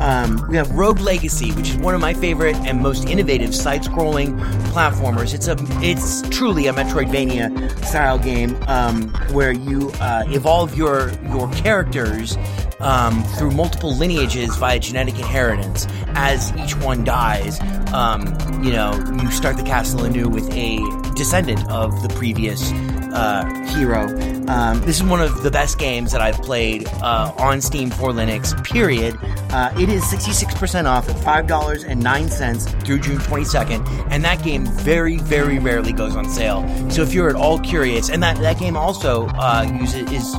Um, 0.00 0.42
we 0.48 0.56
have 0.56 0.70
Rogue 0.70 1.00
Legacy, 1.00 1.52
which 1.52 1.68
is 1.68 1.76
one 1.76 1.94
of 1.94 2.00
my 2.00 2.14
favorite 2.14 2.56
and 2.56 2.80
most 2.80 3.06
innovative 3.06 3.54
side-scrolling 3.54 4.40
platformers. 4.72 5.34
It's 5.34 5.46
a, 5.46 5.56
it's 5.82 6.26
truly 6.30 6.68
a 6.68 6.72
Metroidvania 6.72 7.84
style 7.84 8.18
game, 8.18 8.56
um, 8.66 9.08
where 9.32 9.52
you, 9.52 9.90
uh, 10.00 10.24
evolve 10.28 10.74
your, 10.74 11.12
your 11.28 11.52
characters 11.52 12.38
um, 12.80 13.22
through 13.24 13.50
multiple 13.50 13.94
lineages 13.96 14.56
via 14.56 14.78
genetic 14.78 15.18
inheritance. 15.18 15.86
As 16.08 16.52
each 16.56 16.76
one 16.76 17.04
dies, 17.04 17.60
um, 17.92 18.26
you 18.62 18.72
know, 18.72 18.92
you 19.20 19.30
start 19.30 19.56
the 19.56 19.62
castle 19.62 20.04
anew 20.04 20.28
with 20.28 20.50
a 20.52 20.78
descendant 21.14 21.68
of 21.70 22.02
the 22.02 22.08
previous 22.10 22.72
uh, 23.12 23.44
hero. 23.74 24.06
Um, 24.48 24.80
this 24.82 24.96
is 24.96 25.04
one 25.04 25.20
of 25.20 25.42
the 25.42 25.50
best 25.50 25.78
games 25.78 26.12
that 26.12 26.20
I've 26.20 26.38
played 26.38 26.88
uh, 27.02 27.32
on 27.38 27.60
Steam 27.60 27.90
for 27.90 28.10
Linux. 28.10 28.62
Period. 28.64 29.16
Uh, 29.50 29.72
it 29.78 29.88
is 29.88 30.02
66% 30.04 30.86
off 30.86 31.08
at 31.08 31.16
$5.09 31.16 32.84
through 32.84 33.00
June 33.00 33.18
22nd, 33.18 34.06
and 34.10 34.24
that 34.24 34.42
game 34.42 34.64
very, 34.66 35.18
very 35.18 35.58
rarely 35.58 35.92
goes 35.92 36.16
on 36.16 36.28
sale. 36.28 36.66
So 36.90 37.02
if 37.02 37.12
you're 37.12 37.28
at 37.28 37.36
all 37.36 37.58
curious, 37.58 38.10
and 38.10 38.22
that, 38.22 38.38
that 38.38 38.58
game 38.58 38.76
also 38.76 39.26
uh, 39.34 39.70
uses 39.80 40.10
is 40.12 40.34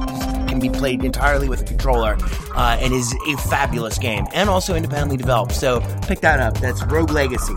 can 0.52 0.60
be 0.60 0.70
played 0.70 1.04
entirely 1.04 1.50
with 1.50 1.62
a 1.62 1.66
controller 1.66 2.18
uh, 2.56 2.78
and 2.80 2.94
is 2.94 3.16
a 3.30 3.38
fabulous 3.50 3.98
game 3.98 4.26
and 4.34 4.50
also 4.50 4.76
independently 4.76 5.18
developed. 5.18 5.54
So 5.54 5.80
pick 6.04 6.20
that 6.20 6.40
up. 6.40 6.60
That's 6.60 6.84
Rogue 6.84 7.12
Legacy. 7.12 7.56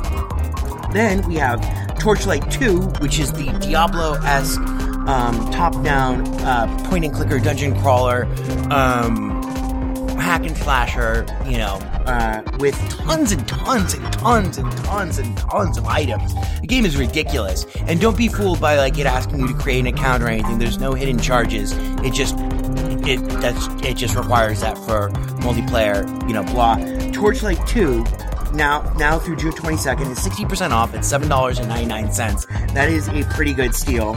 Then 0.93 1.27
we 1.27 1.35
have 1.35 1.61
Torchlight 1.99 2.51
2, 2.53 2.81
which 3.01 3.19
is 3.19 3.33
the 3.33 3.47
Diablo 3.61 4.15
esque 4.23 4.61
um, 4.61 5.51
top 5.51 5.73
down 5.83 6.27
uh, 6.43 6.67
point 6.89 7.05
and 7.05 7.13
clicker 7.13 7.41
dungeon 7.41 7.79
crawler. 7.81 8.27
Um, 8.71 9.43
hack 10.25 10.47
and 10.47 10.57
slasher, 10.57 11.27
you 11.47 11.59
know, 11.59 11.75
uh, 12.07 12.43
with 12.59 12.75
tons 12.89 13.31
and 13.33 13.47
tons 13.47 13.93
and 13.93 14.13
tons 14.13 14.57
and 14.57 14.73
tons 14.79 15.19
and 15.19 15.37
tons 15.37 15.77
of 15.77 15.87
items. 15.87 16.33
The 16.61 16.67
game 16.67 16.87
is 16.87 16.97
ridiculous, 16.97 17.67
and 17.87 18.01
don't 18.01 18.17
be 18.17 18.29
fooled 18.29 18.61
by 18.61 18.77
like 18.77 18.97
it 18.99 19.07
asking 19.07 19.41
you 19.41 19.49
to 19.49 19.55
create 19.55 19.81
an 19.81 19.87
account 19.87 20.23
or 20.23 20.29
anything. 20.29 20.59
There's 20.59 20.79
no 20.79 20.95
hidden 20.95 21.19
charges. 21.19 21.73
It 22.03 22.15
just 22.15 22.37
it 23.07 23.19
that's 23.41 23.67
it 23.85 23.97
just 23.97 24.15
requires 24.15 24.61
that 24.61 24.77
for 24.79 25.11
multiplayer, 25.41 26.07
you 26.27 26.35
know, 26.35 26.43
blah. 26.45 26.77
Torchlight 27.13 27.67
2 27.67 28.05
now 28.55 28.83
now 28.97 29.19
through 29.19 29.37
June 29.37 29.53
22nd 29.53 30.11
is 30.11 30.19
60% 30.19 30.71
off 30.71 30.95
at 30.95 31.01
$7.99. 31.01 32.75
That 32.75 32.89
is 32.89 33.09
a 33.09 33.23
pretty 33.35 33.53
good 33.53 33.75
steal. 33.75 34.15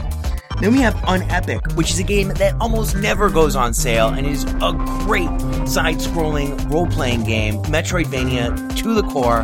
Then 0.60 0.72
we 0.72 0.80
have 0.80 0.94
Unepic, 0.94 1.76
which 1.76 1.90
is 1.92 2.00
a 2.00 2.02
game 2.02 2.28
that 2.30 2.56
almost 2.60 2.96
never 2.96 3.30
goes 3.30 3.54
on 3.54 3.72
sale 3.72 4.08
and 4.08 4.26
is 4.26 4.42
a 4.44 4.72
great 5.04 5.28
side-scrolling 5.68 6.68
role-playing 6.68 7.22
game, 7.22 7.62
Metroidvania 7.64 8.76
to 8.76 8.94
the 8.94 9.04
core. 9.04 9.42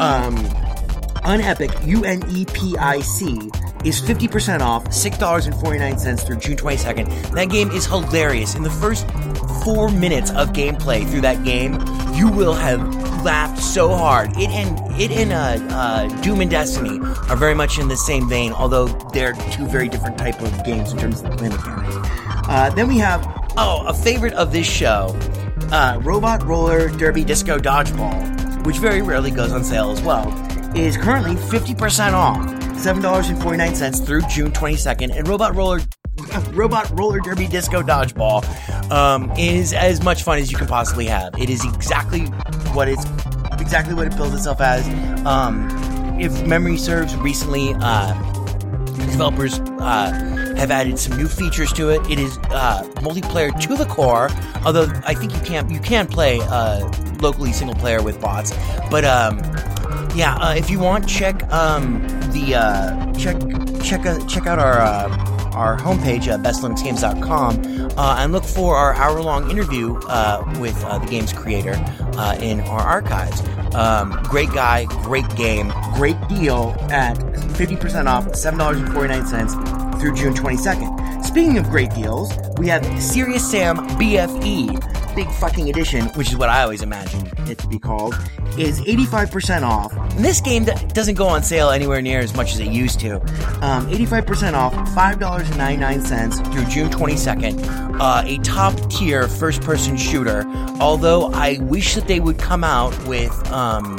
Um, 0.00 0.36
Unepic, 1.22 1.86
U-N-E-P-I-C, 1.86 3.50
is 3.84 4.00
50% 4.00 4.60
off, 4.60 4.84
$6.49 4.86 6.26
through 6.26 6.36
June 6.36 6.56
22nd. 6.56 7.32
That 7.32 7.50
game 7.50 7.70
is 7.70 7.86
hilarious. 7.86 8.54
In 8.54 8.62
the 8.62 8.70
first 8.70 9.06
four 9.64 9.90
minutes 9.90 10.30
of 10.30 10.50
gameplay 10.50 11.08
through 11.08 11.22
that 11.22 11.44
game, 11.44 11.74
you 12.14 12.28
will 12.28 12.54
have 12.54 12.80
laughed 13.24 13.60
so 13.62 13.94
hard. 13.94 14.30
It 14.36 14.50
and 14.50 15.00
it 15.00 15.10
and 15.10 15.32
uh, 15.32 15.74
uh, 15.74 16.22
Doom 16.22 16.40
and 16.40 16.50
Destiny 16.50 16.98
are 17.28 17.36
very 17.36 17.54
much 17.54 17.78
in 17.78 17.88
the 17.88 17.96
same 17.96 18.28
vein, 18.28 18.52
although 18.52 18.86
they're 19.12 19.34
two 19.52 19.66
very 19.66 19.88
different 19.88 20.16
type 20.16 20.40
of 20.40 20.64
games 20.64 20.92
in 20.92 20.98
terms 20.98 21.20
of 21.20 21.30
the 21.30 21.36
play 21.36 21.48
mechanics. 21.48 21.96
Uh, 22.48 22.70
then 22.74 22.86
we 22.86 22.98
have 22.98 23.26
oh 23.56 23.84
a 23.86 23.92
favorite 23.92 24.32
of 24.34 24.52
this 24.52 24.66
show, 24.66 25.18
uh, 25.72 25.98
Robot 26.02 26.44
Roller 26.44 26.88
Derby 26.88 27.24
Disco 27.24 27.58
Dodgeball, 27.58 28.64
which 28.64 28.76
very 28.78 29.02
rarely 29.02 29.30
goes 29.30 29.52
on 29.52 29.64
sale 29.64 29.90
as 29.90 30.00
well, 30.02 30.28
is 30.76 30.96
currently 30.96 31.34
50% 31.34 32.12
off, 32.12 32.55
$7.49 32.76 34.06
through 34.06 34.22
June 34.22 34.52
22nd, 34.52 35.16
and 35.16 35.26
Robot 35.28 35.54
Roller 35.54 35.80
Robot 36.52 36.90
Roller 36.98 37.20
Derby 37.20 37.46
Disco 37.46 37.82
Dodgeball 37.82 38.90
um, 38.90 39.30
is 39.32 39.72
as 39.72 40.02
much 40.02 40.22
fun 40.22 40.38
as 40.38 40.50
you 40.50 40.56
can 40.56 40.66
possibly 40.66 41.06
have. 41.06 41.38
It 41.38 41.50
is 41.50 41.64
exactly 41.64 42.22
what 42.72 42.88
it's 42.88 43.04
exactly 43.60 43.94
what 43.94 44.06
it 44.06 44.16
builds 44.16 44.34
itself 44.34 44.60
as. 44.60 44.86
Um, 45.26 45.68
if 46.18 46.46
memory 46.46 46.78
serves, 46.78 47.14
recently 47.16 47.74
uh, 47.80 48.14
developers 49.10 49.58
uh, 49.58 50.54
have 50.56 50.70
added 50.70 50.98
some 50.98 51.16
new 51.18 51.28
features 51.28 51.72
to 51.74 51.90
it. 51.90 52.00
It 52.10 52.18
is 52.18 52.38
uh, 52.50 52.82
multiplayer 52.96 53.58
to 53.60 53.76
the 53.76 53.86
core, 53.86 54.30
although 54.64 54.90
I 55.04 55.14
think 55.14 55.34
you 55.34 55.40
can 55.40 55.70
you 55.70 55.80
can 55.80 56.06
play 56.06 56.40
uh, 56.40 56.90
locally 57.20 57.52
single 57.52 57.76
player 57.76 58.02
with 58.02 58.20
bots. 58.20 58.52
But 58.90 59.04
um, 59.04 59.38
yeah, 60.16 60.36
uh, 60.40 60.54
if 60.54 60.70
you 60.70 60.80
want, 60.80 61.08
check 61.08 61.42
um, 61.52 62.00
the 62.32 62.54
uh, 62.54 63.12
check 63.12 63.36
check 63.82 64.06
uh, 64.06 64.26
check 64.26 64.46
out 64.46 64.58
our 64.58 64.80
uh, 64.80 65.36
our 65.56 65.76
homepage 65.78 66.28
at 66.28 66.42
uh, 67.96 68.16
and 68.18 68.32
look 68.32 68.44
for 68.44 68.76
our 68.76 68.94
hour 68.94 69.22
long 69.22 69.50
interview 69.50 69.96
uh, 70.08 70.44
with 70.60 70.82
uh, 70.84 70.98
the 70.98 71.06
game's 71.06 71.32
creator 71.32 71.74
uh, 72.16 72.36
in 72.40 72.60
our 72.62 72.80
archives. 72.80 73.42
Um, 73.74 74.20
great 74.24 74.50
guy, 74.50 74.84
great 75.02 75.28
game, 75.36 75.72
great 75.94 76.16
deal 76.28 76.74
at 76.90 77.16
50% 77.16 78.06
off, 78.06 78.26
$7.49 78.26 80.00
through 80.00 80.14
June 80.14 80.34
22nd. 80.34 81.24
Speaking 81.24 81.58
of 81.58 81.68
great 81.70 81.90
deals, 81.90 82.32
we 82.58 82.68
have 82.68 82.84
Serious 83.02 83.50
Sam 83.50 83.76
BFE, 83.98 85.05
big 85.16 85.28
fucking 85.30 85.70
edition, 85.70 86.04
which 86.10 86.28
is 86.28 86.36
what 86.36 86.50
I 86.50 86.62
always 86.62 86.82
imagined 86.82 87.32
it 87.48 87.58
to 87.58 87.66
be 87.66 87.78
called, 87.78 88.14
is 88.58 88.80
85% 88.82 89.62
off. 89.62 89.92
And 89.96 90.24
this 90.24 90.40
game 90.40 90.64
doesn't 90.64 91.14
go 91.14 91.26
on 91.26 91.42
sale 91.42 91.70
anywhere 91.70 92.02
near 92.02 92.20
as 92.20 92.36
much 92.36 92.52
as 92.52 92.60
it 92.60 92.68
used 92.68 93.00
to. 93.00 93.16
Um, 93.62 93.90
85% 93.90 94.52
off, 94.52 94.74
$5.99 94.90 96.52
through 96.52 96.64
June 96.66 96.90
22nd. 96.90 97.98
Uh, 97.98 98.22
a 98.26 98.38
top 98.44 98.74
tier 98.90 99.26
first 99.26 99.62
person 99.62 99.96
shooter. 99.96 100.44
Although 100.80 101.32
I 101.32 101.58
wish 101.62 101.94
that 101.94 102.06
they 102.06 102.20
would 102.20 102.38
come 102.38 102.62
out 102.62 102.92
with 103.06 103.32
um, 103.50 103.98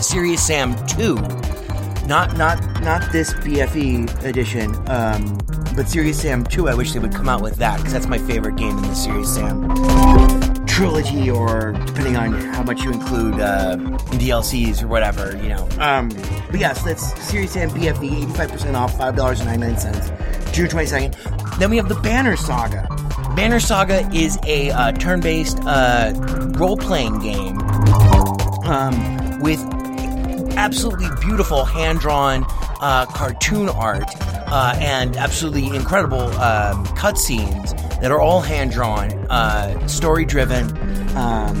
Serious 0.00 0.44
Sam 0.44 0.74
2 0.88 1.16
not 2.10 2.36
not 2.36 2.58
not 2.82 3.12
this 3.12 3.32
BFE 3.34 4.24
edition, 4.24 4.74
um, 4.88 5.38
but 5.76 5.88
Serious 5.88 6.20
Sam 6.20 6.44
2. 6.44 6.68
I 6.68 6.74
wish 6.74 6.92
they 6.92 6.98
would 6.98 7.14
come 7.14 7.28
out 7.28 7.40
with 7.40 7.54
that 7.56 7.76
because 7.76 7.92
that's 7.92 8.08
my 8.08 8.18
favorite 8.18 8.56
game 8.56 8.76
in 8.76 8.82
the 8.82 8.94
Serious 8.94 9.32
Sam 9.32 10.39
trilogy, 10.80 11.30
or 11.30 11.72
depending 11.84 12.16
on 12.16 12.32
how 12.32 12.62
much 12.62 12.80
you 12.82 12.90
include 12.90 13.34
uh, 13.34 13.76
DLCs 14.12 14.82
or 14.82 14.88
whatever, 14.88 15.36
you 15.42 15.50
know. 15.50 15.68
Um, 15.78 16.08
but 16.50 16.58
yes, 16.58 16.82
that's 16.82 17.12
Serious 17.22 17.52
Sam 17.52 17.68
BFE, 17.68 18.24
85% 18.32 18.74
off, 18.74 18.96
five 18.96 19.14
dollars 19.14 19.40
and 19.40 19.50
ninety 19.50 19.66
nine 19.66 19.78
cents, 19.78 20.08
June 20.56 20.68
22nd. 20.68 21.58
Then 21.58 21.68
we 21.68 21.76
have 21.76 21.90
the 21.90 21.96
Banner 21.96 22.34
Saga. 22.34 22.88
Banner 23.36 23.60
Saga 23.60 24.08
is 24.14 24.38
a 24.46 24.70
uh, 24.70 24.92
turn 24.92 25.20
based 25.20 25.58
uh, 25.66 26.14
role 26.56 26.78
playing 26.78 27.18
game 27.18 27.58
um, 28.64 29.38
with 29.40 29.60
absolutely 30.56 31.08
beautiful 31.20 31.66
hand 31.66 32.00
drawn 32.00 32.42
uh, 32.80 33.04
cartoon 33.04 33.68
art 33.68 34.08
uh, 34.46 34.74
and 34.78 35.14
absolutely 35.18 35.76
incredible 35.76 36.22
um, 36.40 36.86
cutscenes 36.96 37.76
that 38.00 38.10
are 38.10 38.20
all 38.20 38.40
hand 38.40 38.72
drawn, 38.72 39.12
uh, 39.30 39.86
story 39.86 40.24
driven. 40.24 40.66
Um, 41.16 41.54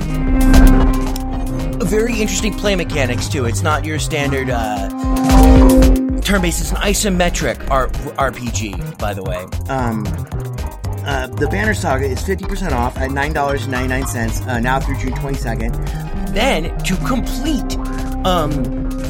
very 1.80 2.20
interesting 2.20 2.54
play 2.54 2.76
mechanics 2.76 3.28
too. 3.28 3.46
It's 3.46 3.62
not 3.62 3.84
your 3.84 3.98
standard 3.98 4.48
uh, 4.48 4.88
turn 6.20 6.42
based. 6.42 6.60
It's 6.60 6.70
an 6.70 6.76
isometric 6.76 7.68
R- 7.70 7.88
RPG, 7.88 8.98
by 8.98 9.12
the 9.12 9.22
way. 9.22 9.44
Um, 9.68 10.06
uh, 11.04 11.26
the 11.26 11.48
Banner 11.48 11.74
Saga 11.74 12.04
is 12.04 12.22
50% 12.22 12.72
off 12.72 12.96
at 12.98 13.10
$9.99 13.10 14.46
uh, 14.46 14.60
now 14.60 14.78
through 14.78 14.98
June 14.98 15.14
22nd. 15.14 16.32
Then, 16.32 16.76
to 16.84 16.96
complete 17.06 17.76
um, 18.26 18.50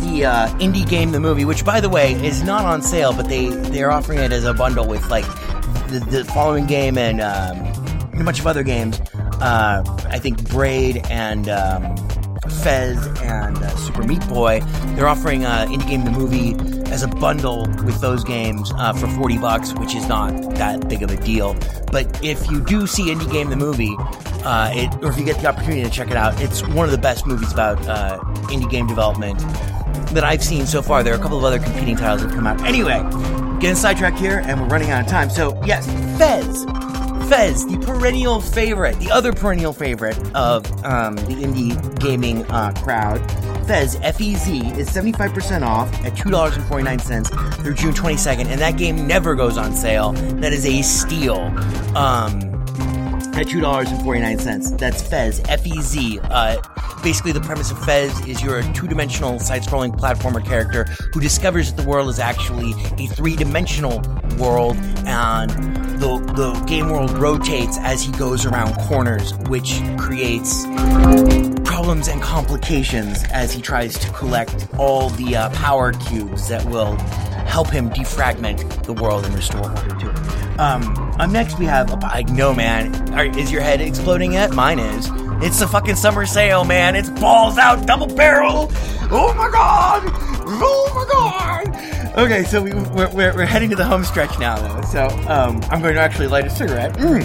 the 0.00 0.24
uh, 0.24 0.48
indie 0.58 0.88
game, 0.88 1.10
the 1.10 1.20
movie, 1.20 1.44
which 1.44 1.64
by 1.64 1.80
the 1.80 1.88
way 1.88 2.14
is 2.24 2.42
not 2.42 2.64
on 2.64 2.80
sale, 2.80 3.12
but 3.12 3.28
they 3.28 3.48
they're 3.48 3.90
offering 3.90 4.20
it 4.20 4.32
as 4.32 4.44
a 4.44 4.54
bundle 4.54 4.86
with 4.86 5.06
like 5.10 5.26
the, 5.90 6.00
the 6.00 6.24
following 6.24 6.66
game 6.66 6.96
and 6.96 7.20
um, 7.20 7.58
a 8.18 8.24
bunch 8.24 8.40
of 8.40 8.46
other 8.46 8.62
games. 8.62 9.00
Uh, 9.40 9.82
I 10.10 10.18
think 10.18 10.48
Braid 10.50 10.98
and 11.10 11.48
um, 11.48 11.96
Fez 12.62 13.06
and 13.22 13.56
uh, 13.56 13.76
Super 13.76 14.02
Meat 14.02 14.26
Boy. 14.28 14.60
They're 14.94 15.08
offering 15.08 15.44
uh, 15.44 15.66
indie 15.68 15.88
game, 15.88 16.04
the 16.04 16.10
movie, 16.10 16.54
as 16.90 17.02
a 17.02 17.08
bundle 17.08 17.66
with 17.84 18.00
those 18.00 18.24
games 18.24 18.72
uh, 18.76 18.92
for 18.92 19.06
forty 19.08 19.38
bucks, 19.38 19.72
which 19.74 19.94
is 19.94 20.06
not 20.06 20.30
that 20.56 20.88
big 20.88 21.02
of 21.02 21.10
a 21.10 21.16
deal. 21.16 21.54
But 21.90 22.22
if 22.22 22.50
you 22.50 22.62
do 22.64 22.86
see 22.86 23.04
indie 23.04 23.30
game, 23.30 23.48
the 23.48 23.56
movie, 23.56 23.96
uh, 24.44 24.72
it, 24.74 24.94
or 25.02 25.10
if 25.10 25.18
you 25.18 25.24
get 25.24 25.40
the 25.40 25.48
opportunity 25.48 25.82
to 25.82 25.90
check 25.90 26.10
it 26.10 26.16
out, 26.16 26.40
it's 26.40 26.62
one 26.68 26.84
of 26.84 26.90
the 26.90 26.98
best 26.98 27.26
movies 27.26 27.52
about 27.52 27.80
uh, 27.88 28.18
indie 28.48 28.70
game 28.70 28.86
development 28.86 29.38
that 30.10 30.24
I've 30.24 30.42
seen 30.42 30.66
so 30.66 30.82
far. 30.82 31.02
There 31.02 31.14
are 31.14 31.18
a 31.18 31.20
couple 31.20 31.38
of 31.38 31.44
other 31.44 31.58
competing 31.60 31.96
titles 31.96 32.22
that 32.22 32.28
have 32.28 32.36
come 32.36 32.46
out. 32.46 32.60
Anyway, 32.66 32.98
getting 33.60 33.76
sidetracked 33.76 34.18
here, 34.18 34.42
and 34.44 34.60
we're 34.60 34.68
running 34.68 34.90
out 34.90 35.04
of 35.04 35.10
time. 35.10 35.30
So, 35.30 35.60
yes, 35.64 35.86
Fez. 36.18 36.64
Fez, 37.28 37.64
the 37.66 37.78
perennial 37.78 38.40
favorite, 38.40 38.98
the 38.98 39.10
other 39.10 39.32
perennial 39.32 39.72
favorite 39.72 40.18
of 40.34 40.66
um, 40.84 41.14
the 41.14 41.36
indie 41.36 42.00
gaming 42.00 42.44
uh, 42.46 42.72
crowd. 42.82 43.20
Fez, 43.66 43.96
F-E-Z, 44.02 44.58
is 44.72 44.90
75% 44.90 45.62
off 45.62 45.92
at 46.04 46.14
$2.49 46.14 47.54
through 47.62 47.74
June 47.74 47.92
22nd, 47.92 48.46
and 48.46 48.60
that 48.60 48.76
game 48.76 49.06
never 49.06 49.36
goes 49.36 49.56
on 49.56 49.76
sale. 49.76 50.12
That 50.12 50.52
is 50.52 50.66
a 50.66 50.82
steal. 50.82 51.38
Um, 51.96 52.49
at 53.40 53.48
two 53.48 53.60
dollars 53.60 53.90
and 53.90 54.02
forty 54.02 54.20
nine 54.20 54.38
cents. 54.38 54.70
That's 54.72 55.02
Fez, 55.02 55.40
F 55.48 55.66
E 55.66 55.80
Z. 55.80 56.20
Uh, 56.22 56.60
basically, 57.02 57.32
the 57.32 57.40
premise 57.40 57.70
of 57.70 57.82
Fez 57.84 58.26
is 58.26 58.42
you're 58.42 58.58
a 58.58 58.72
two 58.72 58.86
dimensional 58.86 59.38
side 59.38 59.62
scrolling 59.62 59.96
platformer 59.96 60.44
character 60.44 60.84
who 61.12 61.20
discovers 61.20 61.72
that 61.72 61.82
the 61.82 61.88
world 61.88 62.08
is 62.08 62.18
actually 62.18 62.72
a 62.98 63.06
three 63.08 63.36
dimensional 63.36 64.02
world, 64.38 64.76
and 65.06 65.50
the 66.00 66.18
the 66.36 66.52
game 66.66 66.90
world 66.90 67.10
rotates 67.12 67.78
as 67.80 68.02
he 68.02 68.12
goes 68.12 68.44
around 68.44 68.74
corners, 68.88 69.34
which 69.48 69.80
creates 69.96 70.64
problems 71.64 72.08
and 72.08 72.20
complications 72.20 73.24
as 73.32 73.52
he 73.52 73.62
tries 73.62 73.98
to 73.98 74.10
collect 74.12 74.68
all 74.78 75.08
the 75.10 75.36
uh, 75.36 75.48
power 75.50 75.92
cubes 75.92 76.48
that 76.48 76.64
will 76.66 76.96
help 77.50 77.68
him 77.68 77.90
defragment 77.90 78.84
the 78.84 78.92
world 78.92 79.24
and 79.24 79.34
restore 79.34 79.68
order 79.68 79.96
to 79.96 80.10
it. 80.10 80.60
Um, 80.60 80.96
up 81.18 81.30
next, 81.30 81.58
we 81.58 81.64
have. 81.66 81.92
I 82.04 82.22
know, 82.22 82.54
man. 82.54 83.12
Are, 83.14 83.24
is 83.24 83.50
your 83.50 83.62
head 83.62 83.80
exploding 83.80 84.32
yet? 84.32 84.52
Mine 84.52 84.78
is. 84.78 85.10
It's 85.42 85.58
the 85.58 85.66
fucking 85.66 85.96
summer 85.96 86.26
sale, 86.26 86.64
man. 86.64 86.94
It's 86.94 87.10
balls 87.10 87.58
out, 87.58 87.86
double 87.86 88.06
barrel. 88.06 88.70
Oh 89.10 89.34
my 89.36 89.50
god! 89.50 90.02
Oh 90.52 90.92
my 90.94 91.04
god! 91.12 92.18
Okay, 92.18 92.44
so 92.44 92.62
we, 92.62 92.72
we're, 92.72 93.08
we're, 93.10 93.34
we're 93.34 93.46
heading 93.46 93.70
to 93.70 93.76
the 93.76 93.84
home 93.84 94.04
stretch 94.04 94.38
now, 94.38 94.56
though. 94.56 94.82
So 94.82 95.06
um, 95.28 95.60
I'm 95.70 95.80
going 95.80 95.94
to 95.94 96.00
actually 96.00 96.28
light 96.28 96.44
a 96.44 96.50
cigarette. 96.50 96.92
Mm. 96.94 97.22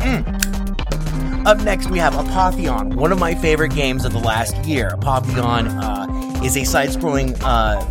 Mm. 0.00 1.46
Up 1.46 1.60
next, 1.60 1.90
we 1.90 1.98
have 1.98 2.14
Apotheon, 2.14 2.94
one 2.94 3.12
of 3.12 3.18
my 3.18 3.34
favorite 3.34 3.74
games 3.74 4.06
of 4.06 4.12
the 4.12 4.18
last 4.18 4.56
year. 4.64 4.90
Apotheon 4.90 5.68
uh, 5.82 6.42
is 6.42 6.56
a 6.56 6.64
side-scrolling, 6.64 7.38
uh, 7.42 7.84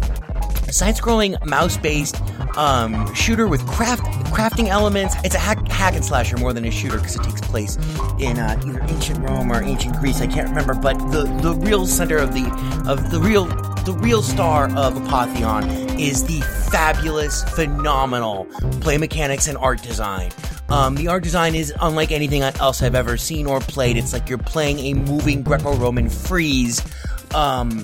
side-scrolling 0.74 1.44
mouse-based 1.46 2.22
um, 2.58 3.14
shooter 3.14 3.48
with 3.48 3.66
craft 3.68 4.04
crafting 4.34 4.68
elements. 4.68 5.16
It's 5.24 5.36
a 5.36 5.40
hack, 5.40 5.68
hack 5.68 5.94
and 5.96 6.04
slasher 6.04 6.38
more 6.38 6.54
than 6.54 6.66
a 6.66 6.72
shooter 6.72 6.98
because 6.98 7.16
it 7.16 7.24
takes 7.24 7.42
place 7.42 7.78
in 8.20 8.40
uh, 8.40 8.60
either 8.66 8.82
ancient 8.84 9.20
Rome 9.20 9.52
or 9.52 9.62
ancient 9.62 9.98
Greece. 9.98 10.22
I 10.22 10.28
can't 10.28 10.50
remember, 10.50 10.74
but 10.74 10.98
the 11.12 11.24
the 11.42 11.54
real 11.56 11.86
center 11.86 12.18
of 12.18 12.34
the 12.34 12.46
of 12.88 13.12
the 13.12 13.20
real 13.20 13.46
the 13.86 13.94
real 13.94 14.22
star 14.22 14.66
of 14.78 14.94
Apotheon 14.96 16.00
is 16.00 16.24
the 16.24 16.42
fabulous, 16.72 17.44
phenomenal 17.56 18.46
play 18.82 18.98
mechanics 18.98 19.48
and 19.48 19.58
art 19.58 19.82
design. 19.82 20.32
Um, 20.70 20.96
the 20.96 21.10
art 21.10 21.24
design 21.24 21.54
is 21.54 21.74
unlike 21.82 22.12
anything 22.12 22.42
else 22.42 22.82
I've 22.82 22.96
ever 22.96 23.18
seen 23.18 23.46
or 23.46 23.60
played. 23.60 23.98
It's 23.98 24.14
like 24.14 24.30
you're 24.30 24.38
playing 24.38 24.80
a 24.80 24.94
moving 24.94 25.44
Greco-Roman 25.44 26.10
frieze. 26.10 26.82
Um, 27.36 27.84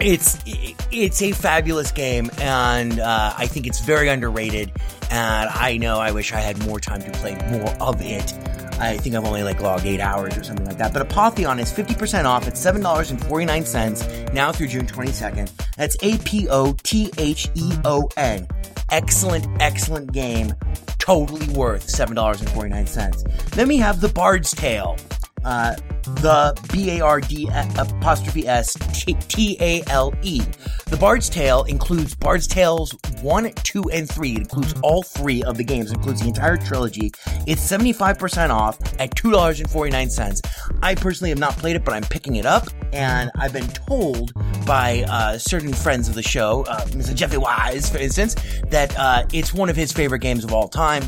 it's 0.00 0.38
it's 0.46 1.22
a 1.22 1.32
fabulous 1.32 1.92
game, 1.92 2.30
and 2.38 2.98
uh, 2.98 3.34
I 3.36 3.46
think 3.46 3.66
it's 3.66 3.80
very 3.80 4.08
underrated. 4.08 4.72
And 5.10 5.48
I 5.50 5.76
know 5.76 5.98
I 5.98 6.12
wish 6.12 6.32
I 6.32 6.40
had 6.40 6.64
more 6.64 6.78
time 6.78 7.02
to 7.02 7.10
play 7.10 7.34
more 7.50 7.70
of 7.80 8.00
it. 8.00 8.32
I 8.80 8.96
think 8.96 9.14
I've 9.14 9.24
only 9.24 9.42
like 9.42 9.60
logged 9.60 9.84
eight 9.84 10.00
hours 10.00 10.38
or 10.38 10.42
something 10.42 10.64
like 10.66 10.78
that. 10.78 10.94
But 10.94 11.06
Apotheon 11.06 11.60
is 11.60 11.70
50% 11.70 12.24
off 12.24 12.46
at 12.46 12.54
$7.49 12.54 14.32
now 14.32 14.52
through 14.52 14.68
June 14.68 14.86
22nd. 14.86 15.50
That's 15.76 15.96
A 16.02 16.16
P 16.18 16.48
O 16.48 16.72
T 16.82 17.10
H 17.18 17.50
E 17.54 17.72
O 17.84 18.08
N. 18.16 18.48
Excellent, 18.90 19.46
excellent 19.60 20.12
game. 20.12 20.54
Totally 20.98 21.46
worth 21.54 21.86
$7.49. 21.86 23.50
Then 23.50 23.68
we 23.68 23.76
have 23.76 24.00
The 24.00 24.08
Bard's 24.08 24.52
Tale. 24.52 24.96
Uh, 25.44 25.74
the 26.22 26.58
B 26.72 26.98
A 26.98 27.04
R 27.04 27.20
D 27.20 27.48
apostrophe 27.78 28.46
S 28.46 28.76
T 29.28 29.56
A 29.60 29.82
L 29.88 30.12
E. 30.22 30.42
The 30.86 30.96
Bard's 30.96 31.28
Tale 31.28 31.62
includes 31.64 32.14
Bard's 32.16 32.48
Tales 32.48 32.94
1, 33.22 33.52
2, 33.52 33.90
and 33.90 34.08
3. 34.08 34.32
It 34.32 34.38
includes 34.38 34.74
all 34.82 35.02
three 35.02 35.42
of 35.44 35.56
the 35.56 35.62
games, 35.62 35.90
it 35.90 35.96
includes 35.98 36.20
the 36.20 36.28
entire 36.28 36.56
trilogy. 36.56 37.12
It's 37.46 37.62
75% 37.62 38.50
off 38.50 38.78
at 38.98 39.14
$2.49. 39.14 40.40
I 40.82 40.94
personally 40.96 41.30
have 41.30 41.38
not 41.38 41.56
played 41.56 41.76
it, 41.76 41.84
but 41.84 41.94
I'm 41.94 42.02
picking 42.02 42.36
it 42.36 42.46
up, 42.46 42.66
and 42.92 43.30
I've 43.36 43.52
been 43.52 43.68
told 43.68 44.32
by 44.66 45.04
uh, 45.08 45.38
certain 45.38 45.72
friends 45.72 46.08
of 46.08 46.14
the 46.14 46.22
show, 46.22 46.64
uh, 46.68 46.84
Mr. 46.86 47.14
Jeffy 47.14 47.36
Wise, 47.36 47.88
for 47.88 47.98
instance, 47.98 48.34
that 48.68 48.96
uh, 48.98 49.24
it's 49.32 49.54
one 49.54 49.68
of 49.68 49.76
his 49.76 49.92
favorite 49.92 50.20
games 50.20 50.44
of 50.44 50.52
all 50.52 50.68
time 50.68 51.04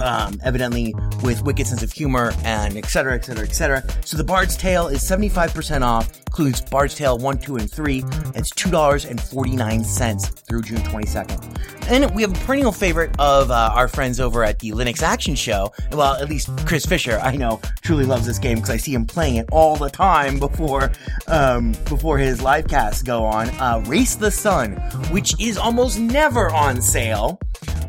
um, 0.00 0.38
evidently 0.42 0.94
with 1.22 1.42
wicked 1.42 1.66
sense 1.66 1.82
of 1.82 1.92
humor 1.92 2.32
and 2.44 2.76
et 2.76 2.86
cetera, 2.86 3.14
et 3.14 3.24
cetera, 3.24 3.44
et 3.44 3.52
cetera. 3.52 3.84
So 4.04 4.16
the 4.16 4.24
Bard's 4.24 4.56
Tale 4.56 4.88
is 4.88 5.02
75% 5.02 5.82
off, 5.82 6.16
includes 6.26 6.60
Bard's 6.60 6.94
Tale 6.94 7.18
1, 7.18 7.38
2, 7.38 7.56
and 7.56 7.70
3. 7.70 7.98
It's 8.34 8.50
$2.49 8.52 10.46
through 10.46 10.62
June 10.62 10.78
22nd. 10.78 11.72
And 11.88 12.14
we 12.14 12.22
have 12.22 12.32
a 12.32 12.46
perennial 12.46 12.72
favorite 12.72 13.14
of 13.18 13.50
uh, 13.50 13.72
our 13.74 13.88
friends 13.88 14.20
over 14.20 14.44
at 14.44 14.58
the 14.60 14.70
Linux 14.70 15.02
Action 15.02 15.34
Show. 15.34 15.72
Well, 15.92 16.14
at 16.14 16.28
least 16.28 16.48
Chris 16.64 16.86
Fisher, 16.86 17.18
I 17.22 17.36
know, 17.36 17.60
truly 17.82 18.04
loves 18.06 18.26
this 18.26 18.38
game 18.38 18.56
because 18.56 18.70
I 18.70 18.76
see 18.76 18.94
him 18.94 19.04
playing 19.04 19.36
it 19.36 19.48
all 19.52 19.76
the 19.76 19.90
time 19.90 20.38
before 20.38 20.92
um, 21.26 21.72
before 21.88 22.18
his 22.18 22.40
live 22.40 22.68
casts 22.68 23.02
go 23.02 23.24
on. 23.24 23.48
Uh, 23.50 23.82
Race 23.86 24.14
the 24.14 24.30
Sun, 24.30 24.76
which 25.10 25.38
is 25.40 25.58
almost 25.58 25.98
never 25.98 26.50
on 26.50 26.80
sale. 26.80 27.40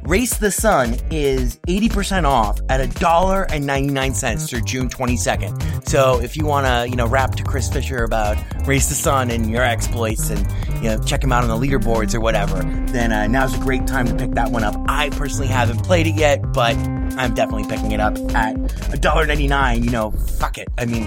Race 0.05 0.35
the 0.35 0.51
Sun 0.51 0.97
is 1.11 1.59
80% 1.69 2.25
off 2.25 2.59
at 2.67 2.81
$1.99 2.81 4.49
through 4.49 4.61
June 4.63 4.89
22nd. 4.89 5.87
So 5.87 6.19
if 6.19 6.35
you 6.35 6.45
want 6.45 6.67
to, 6.67 6.89
you 6.89 6.97
know, 6.97 7.07
rap 7.07 7.35
to 7.35 7.43
Chris 7.43 7.71
Fisher 7.71 8.03
about 8.03 8.37
Race 8.67 8.89
the 8.89 8.95
Sun 8.95 9.31
and 9.31 9.49
your 9.49 9.63
exploits 9.63 10.29
and, 10.29 10.45
you 10.83 10.89
know, 10.89 10.99
check 10.99 11.23
him 11.23 11.31
out 11.31 11.45
on 11.45 11.49
the 11.49 11.67
leaderboards 11.67 12.13
or 12.13 12.19
whatever, 12.19 12.61
then 12.91 13.13
uh, 13.13 13.25
now's 13.27 13.55
a 13.55 13.59
great 13.59 13.87
time 13.87 14.05
to 14.05 14.13
pick 14.15 14.31
that 14.31 14.51
one 14.51 14.65
up. 14.65 14.75
I 14.89 15.09
personally 15.11 15.47
haven't 15.47 15.81
played 15.83 16.07
it 16.07 16.15
yet, 16.15 16.51
but 16.51 16.75
I'm 17.17 17.33
definitely 17.33 17.69
picking 17.69 17.93
it 17.93 18.01
up 18.01 18.17
at 18.35 18.55
$1.99. 18.55 19.83
You 19.83 19.89
know, 19.91 20.11
fuck 20.11 20.57
it. 20.57 20.67
I 20.77 20.85
mean, 20.85 21.05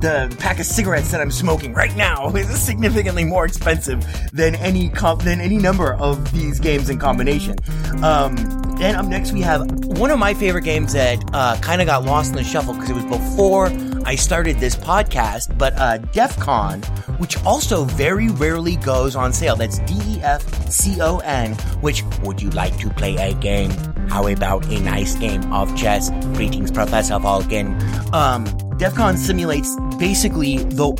the 0.00 0.34
pack 0.38 0.58
of 0.60 0.64
cigarettes 0.64 1.10
that 1.10 1.20
I'm 1.20 1.30
smoking 1.30 1.74
right 1.74 1.94
now 1.94 2.28
is 2.34 2.48
significantly 2.58 3.24
more 3.24 3.44
expensive 3.44 4.06
than 4.32 4.54
any 4.54 4.88
com- 4.88 5.18
than 5.18 5.42
any 5.42 5.58
number 5.58 5.92
of 5.94 6.32
these 6.32 6.58
games 6.58 6.88
in 6.88 6.98
combination. 6.98 7.56
Um, 8.02 8.36
then 8.78 8.94
up 8.94 9.06
next 9.06 9.32
we 9.32 9.42
have 9.42 9.68
one 9.98 10.10
of 10.10 10.18
my 10.18 10.32
favorite 10.32 10.62
games 10.62 10.92
that 10.94 11.22
uh, 11.34 11.58
kind 11.60 11.82
of 11.82 11.86
got 11.86 12.04
lost 12.04 12.30
in 12.30 12.36
the 12.36 12.44
shuffle 12.44 12.72
because 12.72 12.90
it 12.90 12.94
was 12.94 13.04
before 13.04 13.68
I 14.08 14.14
started 14.14 14.56
this 14.56 14.74
podcast, 14.74 15.58
but 15.58 15.74
uh, 15.76 15.98
DEF 15.98 16.34
CON, 16.38 16.80
which 17.18 17.36
also 17.44 17.84
very 17.84 18.28
rarely 18.28 18.76
goes 18.76 19.14
on 19.14 19.34
sale. 19.34 19.54
That's 19.54 19.80
D 19.80 20.00
E 20.06 20.20
F 20.22 20.70
C 20.70 20.98
O 21.02 21.18
N, 21.18 21.52
which 21.82 22.02
would 22.22 22.40
you 22.40 22.48
like 22.48 22.74
to 22.78 22.88
play 22.88 23.16
a 23.16 23.34
game? 23.34 23.70
How 24.08 24.26
about 24.26 24.64
a 24.72 24.80
nice 24.80 25.14
game 25.14 25.52
of 25.52 25.76
chess? 25.76 26.08
Greetings, 26.32 26.70
Professor 26.70 27.16
Falken. 27.16 27.78
Um, 28.14 28.46
DEF 28.78 28.94
CON 28.94 29.18
simulates 29.18 29.76
basically 29.98 30.56
the 30.56 30.96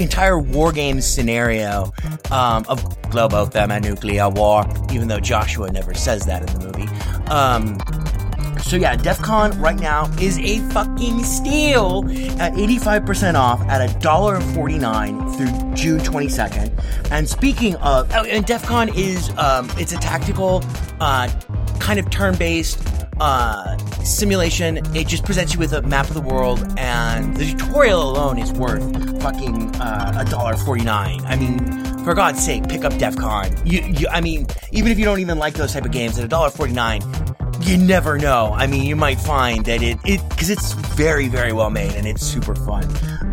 entire 0.00 0.40
war 0.40 0.72
game 0.72 1.00
scenario 1.00 1.92
um, 2.32 2.64
of 2.68 2.82
global 3.10 3.46
thermonuclear 3.46 4.28
war, 4.28 4.66
even 4.92 5.06
though 5.06 5.20
Joshua 5.20 5.70
never 5.70 5.94
says 5.94 6.22
that 6.26 6.42
in 6.42 6.58
the 6.58 6.66
movie. 6.66 6.88
Um, 7.30 7.78
so 8.68 8.76
yeah, 8.76 8.96
DEF 8.96 9.18
CON 9.22 9.58
right 9.60 9.80
now 9.80 10.10
is 10.20 10.38
a 10.38 10.58
fucking 10.70 11.24
steal 11.24 12.04
at 12.38 12.52
85% 12.52 13.34
off 13.34 13.62
at 13.62 13.88
$1.49 14.02 15.36
through 15.36 15.74
June 15.74 16.00
22nd. 16.00 17.10
And 17.10 17.26
speaking 17.26 17.76
of, 17.76 18.10
oh, 18.14 18.24
and 18.24 18.44
DEF 18.44 18.62
CON 18.64 18.90
is, 18.94 19.30
um, 19.38 19.70
it's 19.78 19.92
a 19.92 19.96
tactical, 19.96 20.62
uh, 21.00 21.30
kind 21.80 21.98
of 21.98 22.10
turn-based 22.10 22.78
uh, 23.20 23.78
simulation. 24.04 24.78
It 24.94 25.08
just 25.08 25.24
presents 25.24 25.54
you 25.54 25.58
with 25.58 25.72
a 25.72 25.80
map 25.82 26.08
of 26.08 26.14
the 26.14 26.20
world, 26.20 26.62
and 26.76 27.36
the 27.36 27.46
tutorial 27.46 28.02
alone 28.02 28.38
is 28.38 28.52
worth 28.52 28.82
fucking 29.22 29.74
uh, 29.76 30.24
a 30.26 30.30
dollar 30.30 30.56
forty 30.56 30.84
nine. 30.84 31.20
I 31.24 31.36
mean, 31.36 31.58
for 32.04 32.14
God's 32.14 32.44
sake, 32.44 32.68
pick 32.68 32.84
up 32.84 32.96
DEF 32.98 33.16
CON. 33.16 33.50
You, 33.66 33.80
you, 33.80 34.06
I 34.08 34.20
mean, 34.20 34.46
even 34.70 34.92
if 34.92 34.98
you 34.98 35.04
don't 35.04 35.18
even 35.20 35.38
like 35.38 35.54
those 35.54 35.72
type 35.72 35.84
of 35.84 35.90
games, 35.90 36.18
at 36.18 36.24
a 36.24 36.28
dollar 36.28 36.50
forty 36.50 36.72
nine, 36.72 37.00
you 37.62 37.76
never 37.76 38.18
know. 38.18 38.52
I 38.54 38.66
mean, 38.66 38.84
you 38.84 38.96
might 38.96 39.20
find 39.20 39.64
that 39.66 39.82
it, 39.82 39.98
it, 40.04 40.20
cause 40.30 40.50
it's 40.50 40.72
very, 40.72 41.28
very 41.28 41.52
well 41.52 41.70
made 41.70 41.92
and 41.92 42.06
it's 42.06 42.22
super 42.22 42.54
fun. 42.54 42.84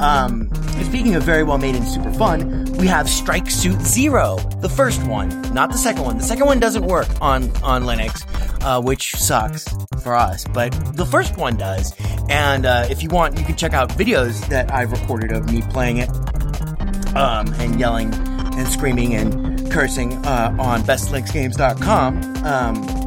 Um, 0.01 0.49
speaking 0.83 1.15
of 1.15 1.23
very 1.23 1.43
well 1.43 1.57
made 1.57 1.75
and 1.75 1.87
super 1.87 2.11
fun, 2.13 2.65
we 2.73 2.87
have 2.87 3.09
Strike 3.09 3.49
Suit 3.49 3.79
Zero, 3.81 4.37
the 4.59 4.69
first 4.69 5.05
one, 5.07 5.29
not 5.53 5.71
the 5.71 5.77
second 5.77 6.03
one. 6.03 6.17
The 6.17 6.23
second 6.23 6.45
one 6.45 6.59
doesn't 6.59 6.85
work 6.85 7.07
on, 7.21 7.43
on 7.63 7.83
Linux, 7.83 8.25
uh, 8.63 8.81
which 8.81 9.11
sucks 9.15 9.65
for 10.03 10.15
us, 10.15 10.45
but 10.53 10.71
the 10.95 11.05
first 11.05 11.37
one 11.37 11.55
does. 11.55 11.93
And, 12.29 12.65
uh, 12.65 12.87
if 12.89 13.03
you 13.03 13.09
want, 13.09 13.37
you 13.39 13.45
can 13.45 13.55
check 13.55 13.73
out 13.73 13.89
videos 13.89 14.45
that 14.49 14.73
I've 14.73 14.91
recorded 14.91 15.31
of 15.31 15.51
me 15.51 15.61
playing 15.61 15.97
it, 15.97 16.09
um, 17.15 17.53
and 17.55 17.79
yelling 17.79 18.13
and 18.13 18.67
screaming 18.67 19.13
and 19.15 19.71
cursing, 19.71 20.13
uh, 20.25 20.55
on 20.59 20.81
bestlinuxgames.com. 20.83 22.45
Um, 22.45 23.04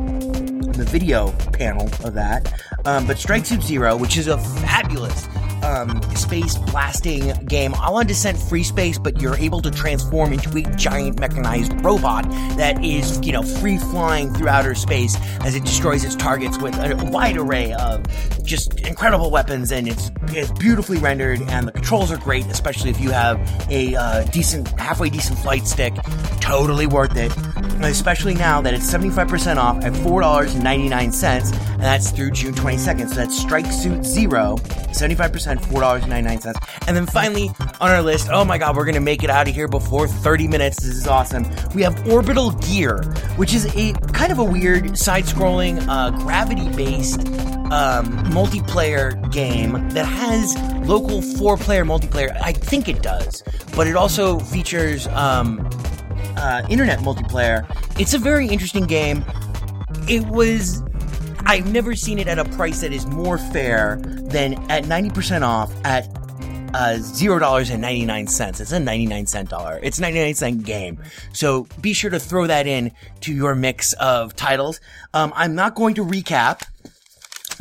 the 0.79 0.85
video 0.85 1.33
panel 1.53 1.87
of 2.05 2.15
that. 2.15 2.53
Um, 2.85 3.07
but 3.07 3.19
Strike 3.19 3.45
Suit 3.45 3.63
Zero, 3.63 3.97
which 3.97 4.17
is 4.17 4.29
a 4.29 4.39
fabulous 4.39 5.29
um, 5.69 6.03
space 6.17 6.57
blasting 6.57 7.33
game, 7.47 7.75
a 7.75 7.93
la 7.93 8.03
Descent 8.03 8.39
Free 8.39 8.63
Space, 8.63 8.99
but 8.99 9.21
you're 9.21 9.37
able 9.37 9.61
to 9.63 9.71
transform 9.71 10.33
into 10.33 10.57
a 10.59 10.63
giant 10.77 11.21
mechanized 11.21 11.73
robot 11.85 12.29
that 12.57 12.83
is, 12.85 13.21
you 13.25 13.33
know, 13.33 13.43
free 13.43 13.79
flying 13.79 14.33
through 14.33 14.49
outer 14.49 14.75
space 14.75 15.17
as 15.45 15.55
it 15.55 15.65
destroys 15.65 16.05
its 16.05 16.17
targets 16.17 16.59
with 16.59 16.75
a 16.77 17.11
wide 17.13 17.37
array 17.37 17.73
of 17.75 18.03
just 18.45 18.81
incredible 18.81 19.31
weapons, 19.31 19.71
and 19.71 19.87
it's, 19.87 20.11
it's 20.29 20.51
beautifully 20.53 20.99
rendered, 20.99 21.41
and 21.43 21.69
the 21.69 21.73
controls 21.73 22.11
are 22.11 22.17
great, 22.17 22.47
especially 22.47 22.91
if 22.91 22.99
you 23.01 23.11
have 23.11 23.39
a 23.71 23.95
uh, 23.95 24.25
decent, 24.25 24.69
halfway 24.81 25.11
decent 25.11 25.39
flight 25.39 25.67
stick. 25.67 25.95
Totally 26.41 26.87
worth 26.87 27.17
it, 27.17 27.31
especially 27.83 28.35
now 28.35 28.63
that 28.63 28.73
it's 28.73 28.91
75% 28.91 29.57
off 29.57 29.85
at 29.85 29.93
$4.99, 29.93 31.53
and 31.73 31.83
that's 31.83 32.11
through 32.11 32.31
June 32.31 32.55
22nd. 32.55 33.11
So 33.11 33.15
that's 33.17 33.39
Strike 33.39 33.71
Suit 33.71 34.05
Zero, 34.05 34.57
75%, 34.93 35.58
$4.99. 35.63 36.55
And 36.87 36.97
then 36.97 37.07
finally, 37.07 37.51
on 37.81 37.91
our 37.91 38.03
list, 38.03 38.29
oh 38.31 38.45
my 38.45 38.59
god, 38.59 38.77
we're 38.77 38.85
gonna 38.85 39.01
make 39.01 39.23
it 39.23 39.31
out 39.31 39.49
of 39.49 39.55
here 39.55 39.69
before 39.69 40.09
30 40.09 40.49
minutes. 40.49 40.83
This 40.83 40.95
is 40.95 41.07
awesome. 41.07 41.47
We 41.75 41.83
have 41.83 42.09
Orbital 42.09 42.53
Gear, 42.53 43.03
which 43.37 43.55
is 43.55 43.67
a 43.77 43.93
kind 44.13 44.33
of 44.33 44.39
a 44.39 44.45
weird 44.45 44.99
side 44.99 45.25
scrolling, 45.25 45.85
uh, 45.89 46.11
gravity 46.23 46.69
based 46.71 47.21
um, 47.71 48.07
multiplayer 48.33 49.31
game 49.33 49.89
that 49.91 50.07
has 50.07 50.57
local 50.89 51.21
four 51.23 51.57
player 51.57 51.85
multiplayer. 51.85 52.37
I 52.41 52.53
think 52.53 52.89
it 52.89 53.03
does, 53.03 53.43
but 53.77 53.87
it 53.87 53.97
also 53.97 54.39
features 54.39 55.07
um, 55.09 55.69
uh, 56.37 56.63
internet 56.71 57.01
multiplayer. 57.01 57.67
It's 58.01 58.15
a 58.15 58.19
very 58.19 58.49
interesting 58.49 58.87
game. 58.87 59.25
It 60.09 60.27
was. 60.27 60.83
I've 61.47 61.71
never 61.73 61.95
seen 61.95 62.19
it 62.19 62.29
at 62.29 62.39
a 62.39 62.45
price 62.45 62.81
that 62.81 62.93
is 62.93 63.07
more 63.07 63.39
fair 63.39 63.97
than 64.03 64.55
at 64.71 64.85
90% 64.85 65.43
off 65.43 65.73
at 65.85 66.09
uh, 66.75 66.99
zero 66.99 67.39
dollars 67.39 67.71
and 67.71 67.81
ninety 67.81 68.05
nine 68.05 68.27
cents. 68.27 68.61
It's 68.61 68.73
a 68.73 68.81
ninety 68.81 69.07
nine 69.07 69.27
cent 69.27 69.49
dollar. 69.49 69.81
It's 69.83 69.99
a 69.99 70.03
ninety 70.03 70.21
nine 70.21 70.35
cent 70.35 70.65
game. 70.65 71.03
So 71.33 71.67
be 71.81 71.93
sure 71.93 72.11
to 72.11 72.21
throw 72.21 72.47
that 72.47 72.67
in 72.67 72.93
to 73.23 73.33
your 73.33 73.55
mix 73.55 73.95
of 73.95 74.37
titles. 74.37 74.81
Um, 75.15 75.33
I'm 75.35 75.55
not 75.55 75.75
going 75.75 75.95
to 75.95 76.05
recap, 76.05 76.63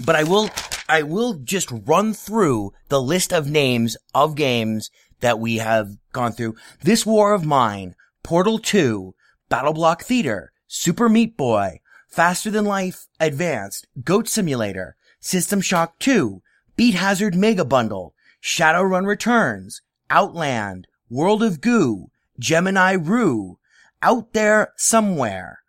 but 0.05 0.15
I 0.15 0.23
will. 0.23 0.49
I 0.89 1.03
will 1.03 1.35
just 1.35 1.69
run 1.71 2.13
through 2.13 2.73
the 2.89 3.01
list 3.01 3.33
of 3.33 3.49
names 3.49 3.97
of 4.13 4.35
games 4.35 4.89
that 5.19 5.39
we 5.39 5.57
have 5.57 5.89
gone 6.13 6.31
through. 6.31 6.55
This 6.81 7.05
War 7.05 7.33
of 7.33 7.45
Mine, 7.45 7.95
Portal 8.23 8.59
Two, 8.59 9.15
Battle 9.49 9.73
Block 9.73 10.03
Theater, 10.03 10.51
Super 10.67 11.09
Meat 11.09 11.35
Boy, 11.35 11.79
Faster 12.17 12.49
Than 12.49 12.65
Light 12.65 12.95
Advanced, 13.19 13.85
Goat 14.03 14.27
Simulator, 14.27 14.95
System 15.19 15.61
Shock 15.61 15.99
2, 15.99 16.41
Beat 16.75 16.95
Hazard 16.95 17.35
Mega 17.35 17.63
Bundle, 17.63 18.15
Shadowrun 18.41 19.05
Returns, 19.05 19.83
Outland, 20.09 20.87
World 21.11 21.43
of 21.43 21.61
Goo, 21.61 22.07
Gemini 22.39 22.93
Rue, 22.93 23.59
Out 24.01 24.33
There 24.33 24.73
Somewhere, 24.77 25.59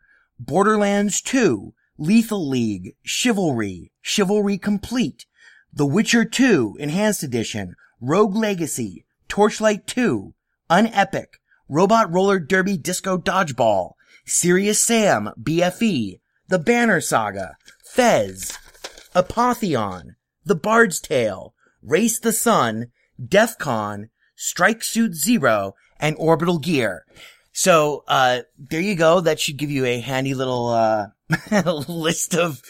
Borderlands 0.41 1.21
2, 1.21 1.75
Lethal 1.99 2.49
League, 2.49 2.95
Chivalry, 3.03 3.93
Chivalry 4.01 4.57
Complete, 4.57 5.27
The 5.71 5.85
Witcher 5.85 6.25
2 6.25 6.79
Enhanced 6.81 7.23
Edition, 7.23 7.75
Rogue 8.01 8.35
Legacy, 8.35 9.05
Torchlight 9.29 9.87
2, 9.87 10.33
Unepic, 10.71 11.27
Robot 11.69 12.11
Roller 12.11 12.39
Derby 12.39 12.79
Disco 12.79 13.19
Dodgeball, 13.19 13.93
Serious 14.25 14.83
Sam 14.83 15.29
BFE, 15.39 16.21
The 16.49 16.59
Banner 16.59 17.01
Saga, 17.01 17.57
Fez, 17.85 18.57
Apotheon, 19.15 20.17
The 20.45 20.55
Bard's 20.55 20.99
Tale, 20.99 21.55
Race 21.83 22.19
the 22.19 22.33
Sun, 22.33 22.87
DEF 23.23 23.59
CON, 23.59 24.09
Strike 24.35 24.83
Suit 24.83 25.15
Zero, 25.15 25.75
and 26.01 26.17
Orbital 26.19 26.59
Gear. 26.59 27.05
So, 27.53 28.05
uh, 28.09 28.43
there 28.57 28.81
you 28.81 28.95
go. 28.95 29.21
That 29.21 29.41
should 29.41 29.59
give 29.59 29.71
you 29.71 29.85
a 29.85 30.01
handy 30.01 30.33
little, 30.33 30.69
uh, 30.69 31.09
list 31.89 32.35
of 32.35 32.63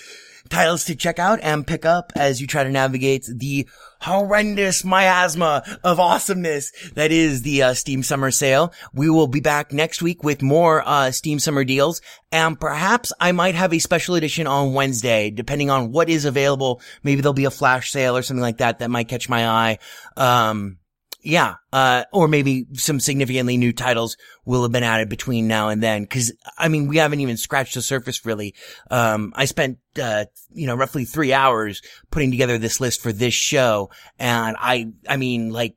titles 0.48 0.84
to 0.86 0.96
check 0.96 1.18
out 1.18 1.38
and 1.42 1.66
pick 1.66 1.84
up 1.84 2.12
as 2.16 2.40
you 2.40 2.46
try 2.46 2.64
to 2.64 2.70
navigate 2.70 3.26
the 3.32 3.68
horrendous 4.00 4.84
miasma 4.84 5.62
of 5.84 6.00
awesomeness 6.00 6.72
that 6.94 7.12
is 7.12 7.42
the 7.42 7.62
uh, 7.62 7.74
Steam 7.74 8.02
Summer 8.02 8.30
Sale. 8.30 8.72
We 8.92 9.10
will 9.10 9.26
be 9.26 9.40
back 9.40 9.72
next 9.72 10.02
week 10.02 10.22
with 10.22 10.42
more 10.42 10.82
uh, 10.86 11.10
Steam 11.10 11.38
Summer 11.38 11.64
deals, 11.64 12.00
and 12.30 12.58
perhaps 12.58 13.12
I 13.20 13.32
might 13.32 13.54
have 13.54 13.72
a 13.72 13.78
special 13.78 14.14
edition 14.14 14.46
on 14.46 14.74
Wednesday, 14.74 15.30
depending 15.30 15.70
on 15.70 15.92
what 15.92 16.08
is 16.08 16.24
available. 16.24 16.80
Maybe 17.02 17.20
there'll 17.20 17.34
be 17.34 17.44
a 17.44 17.50
flash 17.50 17.90
sale 17.90 18.16
or 18.16 18.22
something 18.22 18.42
like 18.42 18.58
that 18.58 18.78
that 18.78 18.90
might 18.90 19.08
catch 19.08 19.28
my 19.28 19.48
eye. 19.48 19.78
Um, 20.16 20.78
yeah, 21.20 21.56
uh, 21.72 22.04
or 22.12 22.28
maybe 22.28 22.66
some 22.74 23.00
significantly 23.00 23.56
new 23.56 23.72
titles 23.72 24.16
will 24.44 24.62
have 24.62 24.72
been 24.72 24.84
added 24.84 25.08
between 25.08 25.48
now 25.48 25.68
and 25.68 25.82
then. 25.82 26.06
Cause, 26.06 26.32
I 26.56 26.68
mean, 26.68 26.86
we 26.86 26.98
haven't 26.98 27.20
even 27.20 27.36
scratched 27.36 27.74
the 27.74 27.82
surface 27.82 28.24
really. 28.24 28.54
Um, 28.90 29.32
I 29.34 29.46
spent, 29.46 29.78
uh, 30.00 30.26
you 30.50 30.66
know, 30.66 30.76
roughly 30.76 31.04
three 31.04 31.32
hours 31.32 31.82
putting 32.10 32.30
together 32.30 32.56
this 32.56 32.80
list 32.80 33.02
for 33.02 33.12
this 33.12 33.34
show. 33.34 33.90
And 34.18 34.56
I, 34.58 34.92
I 35.08 35.16
mean, 35.16 35.50
like, 35.50 35.76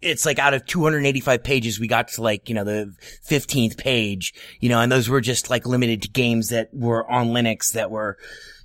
it's 0.00 0.24
like 0.24 0.38
out 0.38 0.54
of 0.54 0.64
285 0.64 1.44
pages, 1.44 1.78
we 1.78 1.86
got 1.86 2.08
to 2.08 2.22
like, 2.22 2.48
you 2.48 2.54
know, 2.54 2.64
the 2.64 2.94
15th 3.28 3.76
page, 3.76 4.32
you 4.60 4.70
know, 4.70 4.80
and 4.80 4.90
those 4.90 5.10
were 5.10 5.20
just 5.20 5.50
like 5.50 5.66
limited 5.66 6.02
to 6.02 6.08
games 6.08 6.48
that 6.48 6.70
were 6.72 7.08
on 7.10 7.28
Linux 7.28 7.72
that 7.72 7.90
were, 7.90 8.16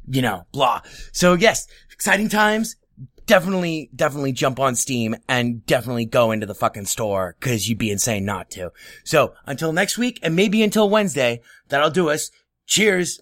you 0.07 0.21
know, 0.21 0.45
blah. 0.53 0.79
So 1.11 1.33
yes, 1.33 1.67
exciting 1.91 2.29
times 2.29 2.77
definitely, 3.25 3.89
definitely 3.95 4.31
jump 4.31 4.59
on 4.59 4.75
Steam 4.75 5.15
and 5.27 5.65
definitely 5.65 6.05
go 6.05 6.31
into 6.31 6.45
the 6.45 6.55
fucking 6.55 6.85
store 6.85 7.35
because 7.39 7.67
you'd 7.67 7.77
be 7.77 7.91
insane 7.91 8.25
not 8.25 8.49
to. 8.51 8.71
So 9.03 9.33
until 9.45 9.73
next 9.73 9.97
week 9.97 10.19
and 10.21 10.35
maybe 10.35 10.63
until 10.63 10.89
Wednesday, 10.89 11.41
that'll 11.69 11.89
do 11.89 12.09
us. 12.09 12.31
Cheers. 12.65 13.21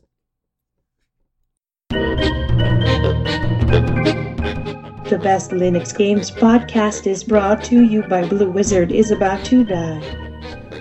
The 5.10 5.20
Best 5.22 5.52
Linux 5.52 5.96
Games 5.96 6.32
podcast 6.32 7.06
is 7.06 7.24
brought 7.24 7.64
to 7.66 7.84
you 7.84 8.02
by 8.04 8.28
Blue 8.28 8.50
Wizard 8.50 8.92
is 8.92 9.12
About 9.12 9.46
to 9.46 9.64
Die. 9.64 10.24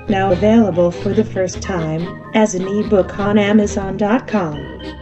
Now 0.08 0.32
available 0.32 0.90
for 0.90 1.12
the 1.12 1.24
first 1.24 1.60
time 1.60 2.30
as 2.34 2.54
an 2.54 2.66
ebook 2.66 3.18
on 3.18 3.36
Amazon.com. 3.36 5.01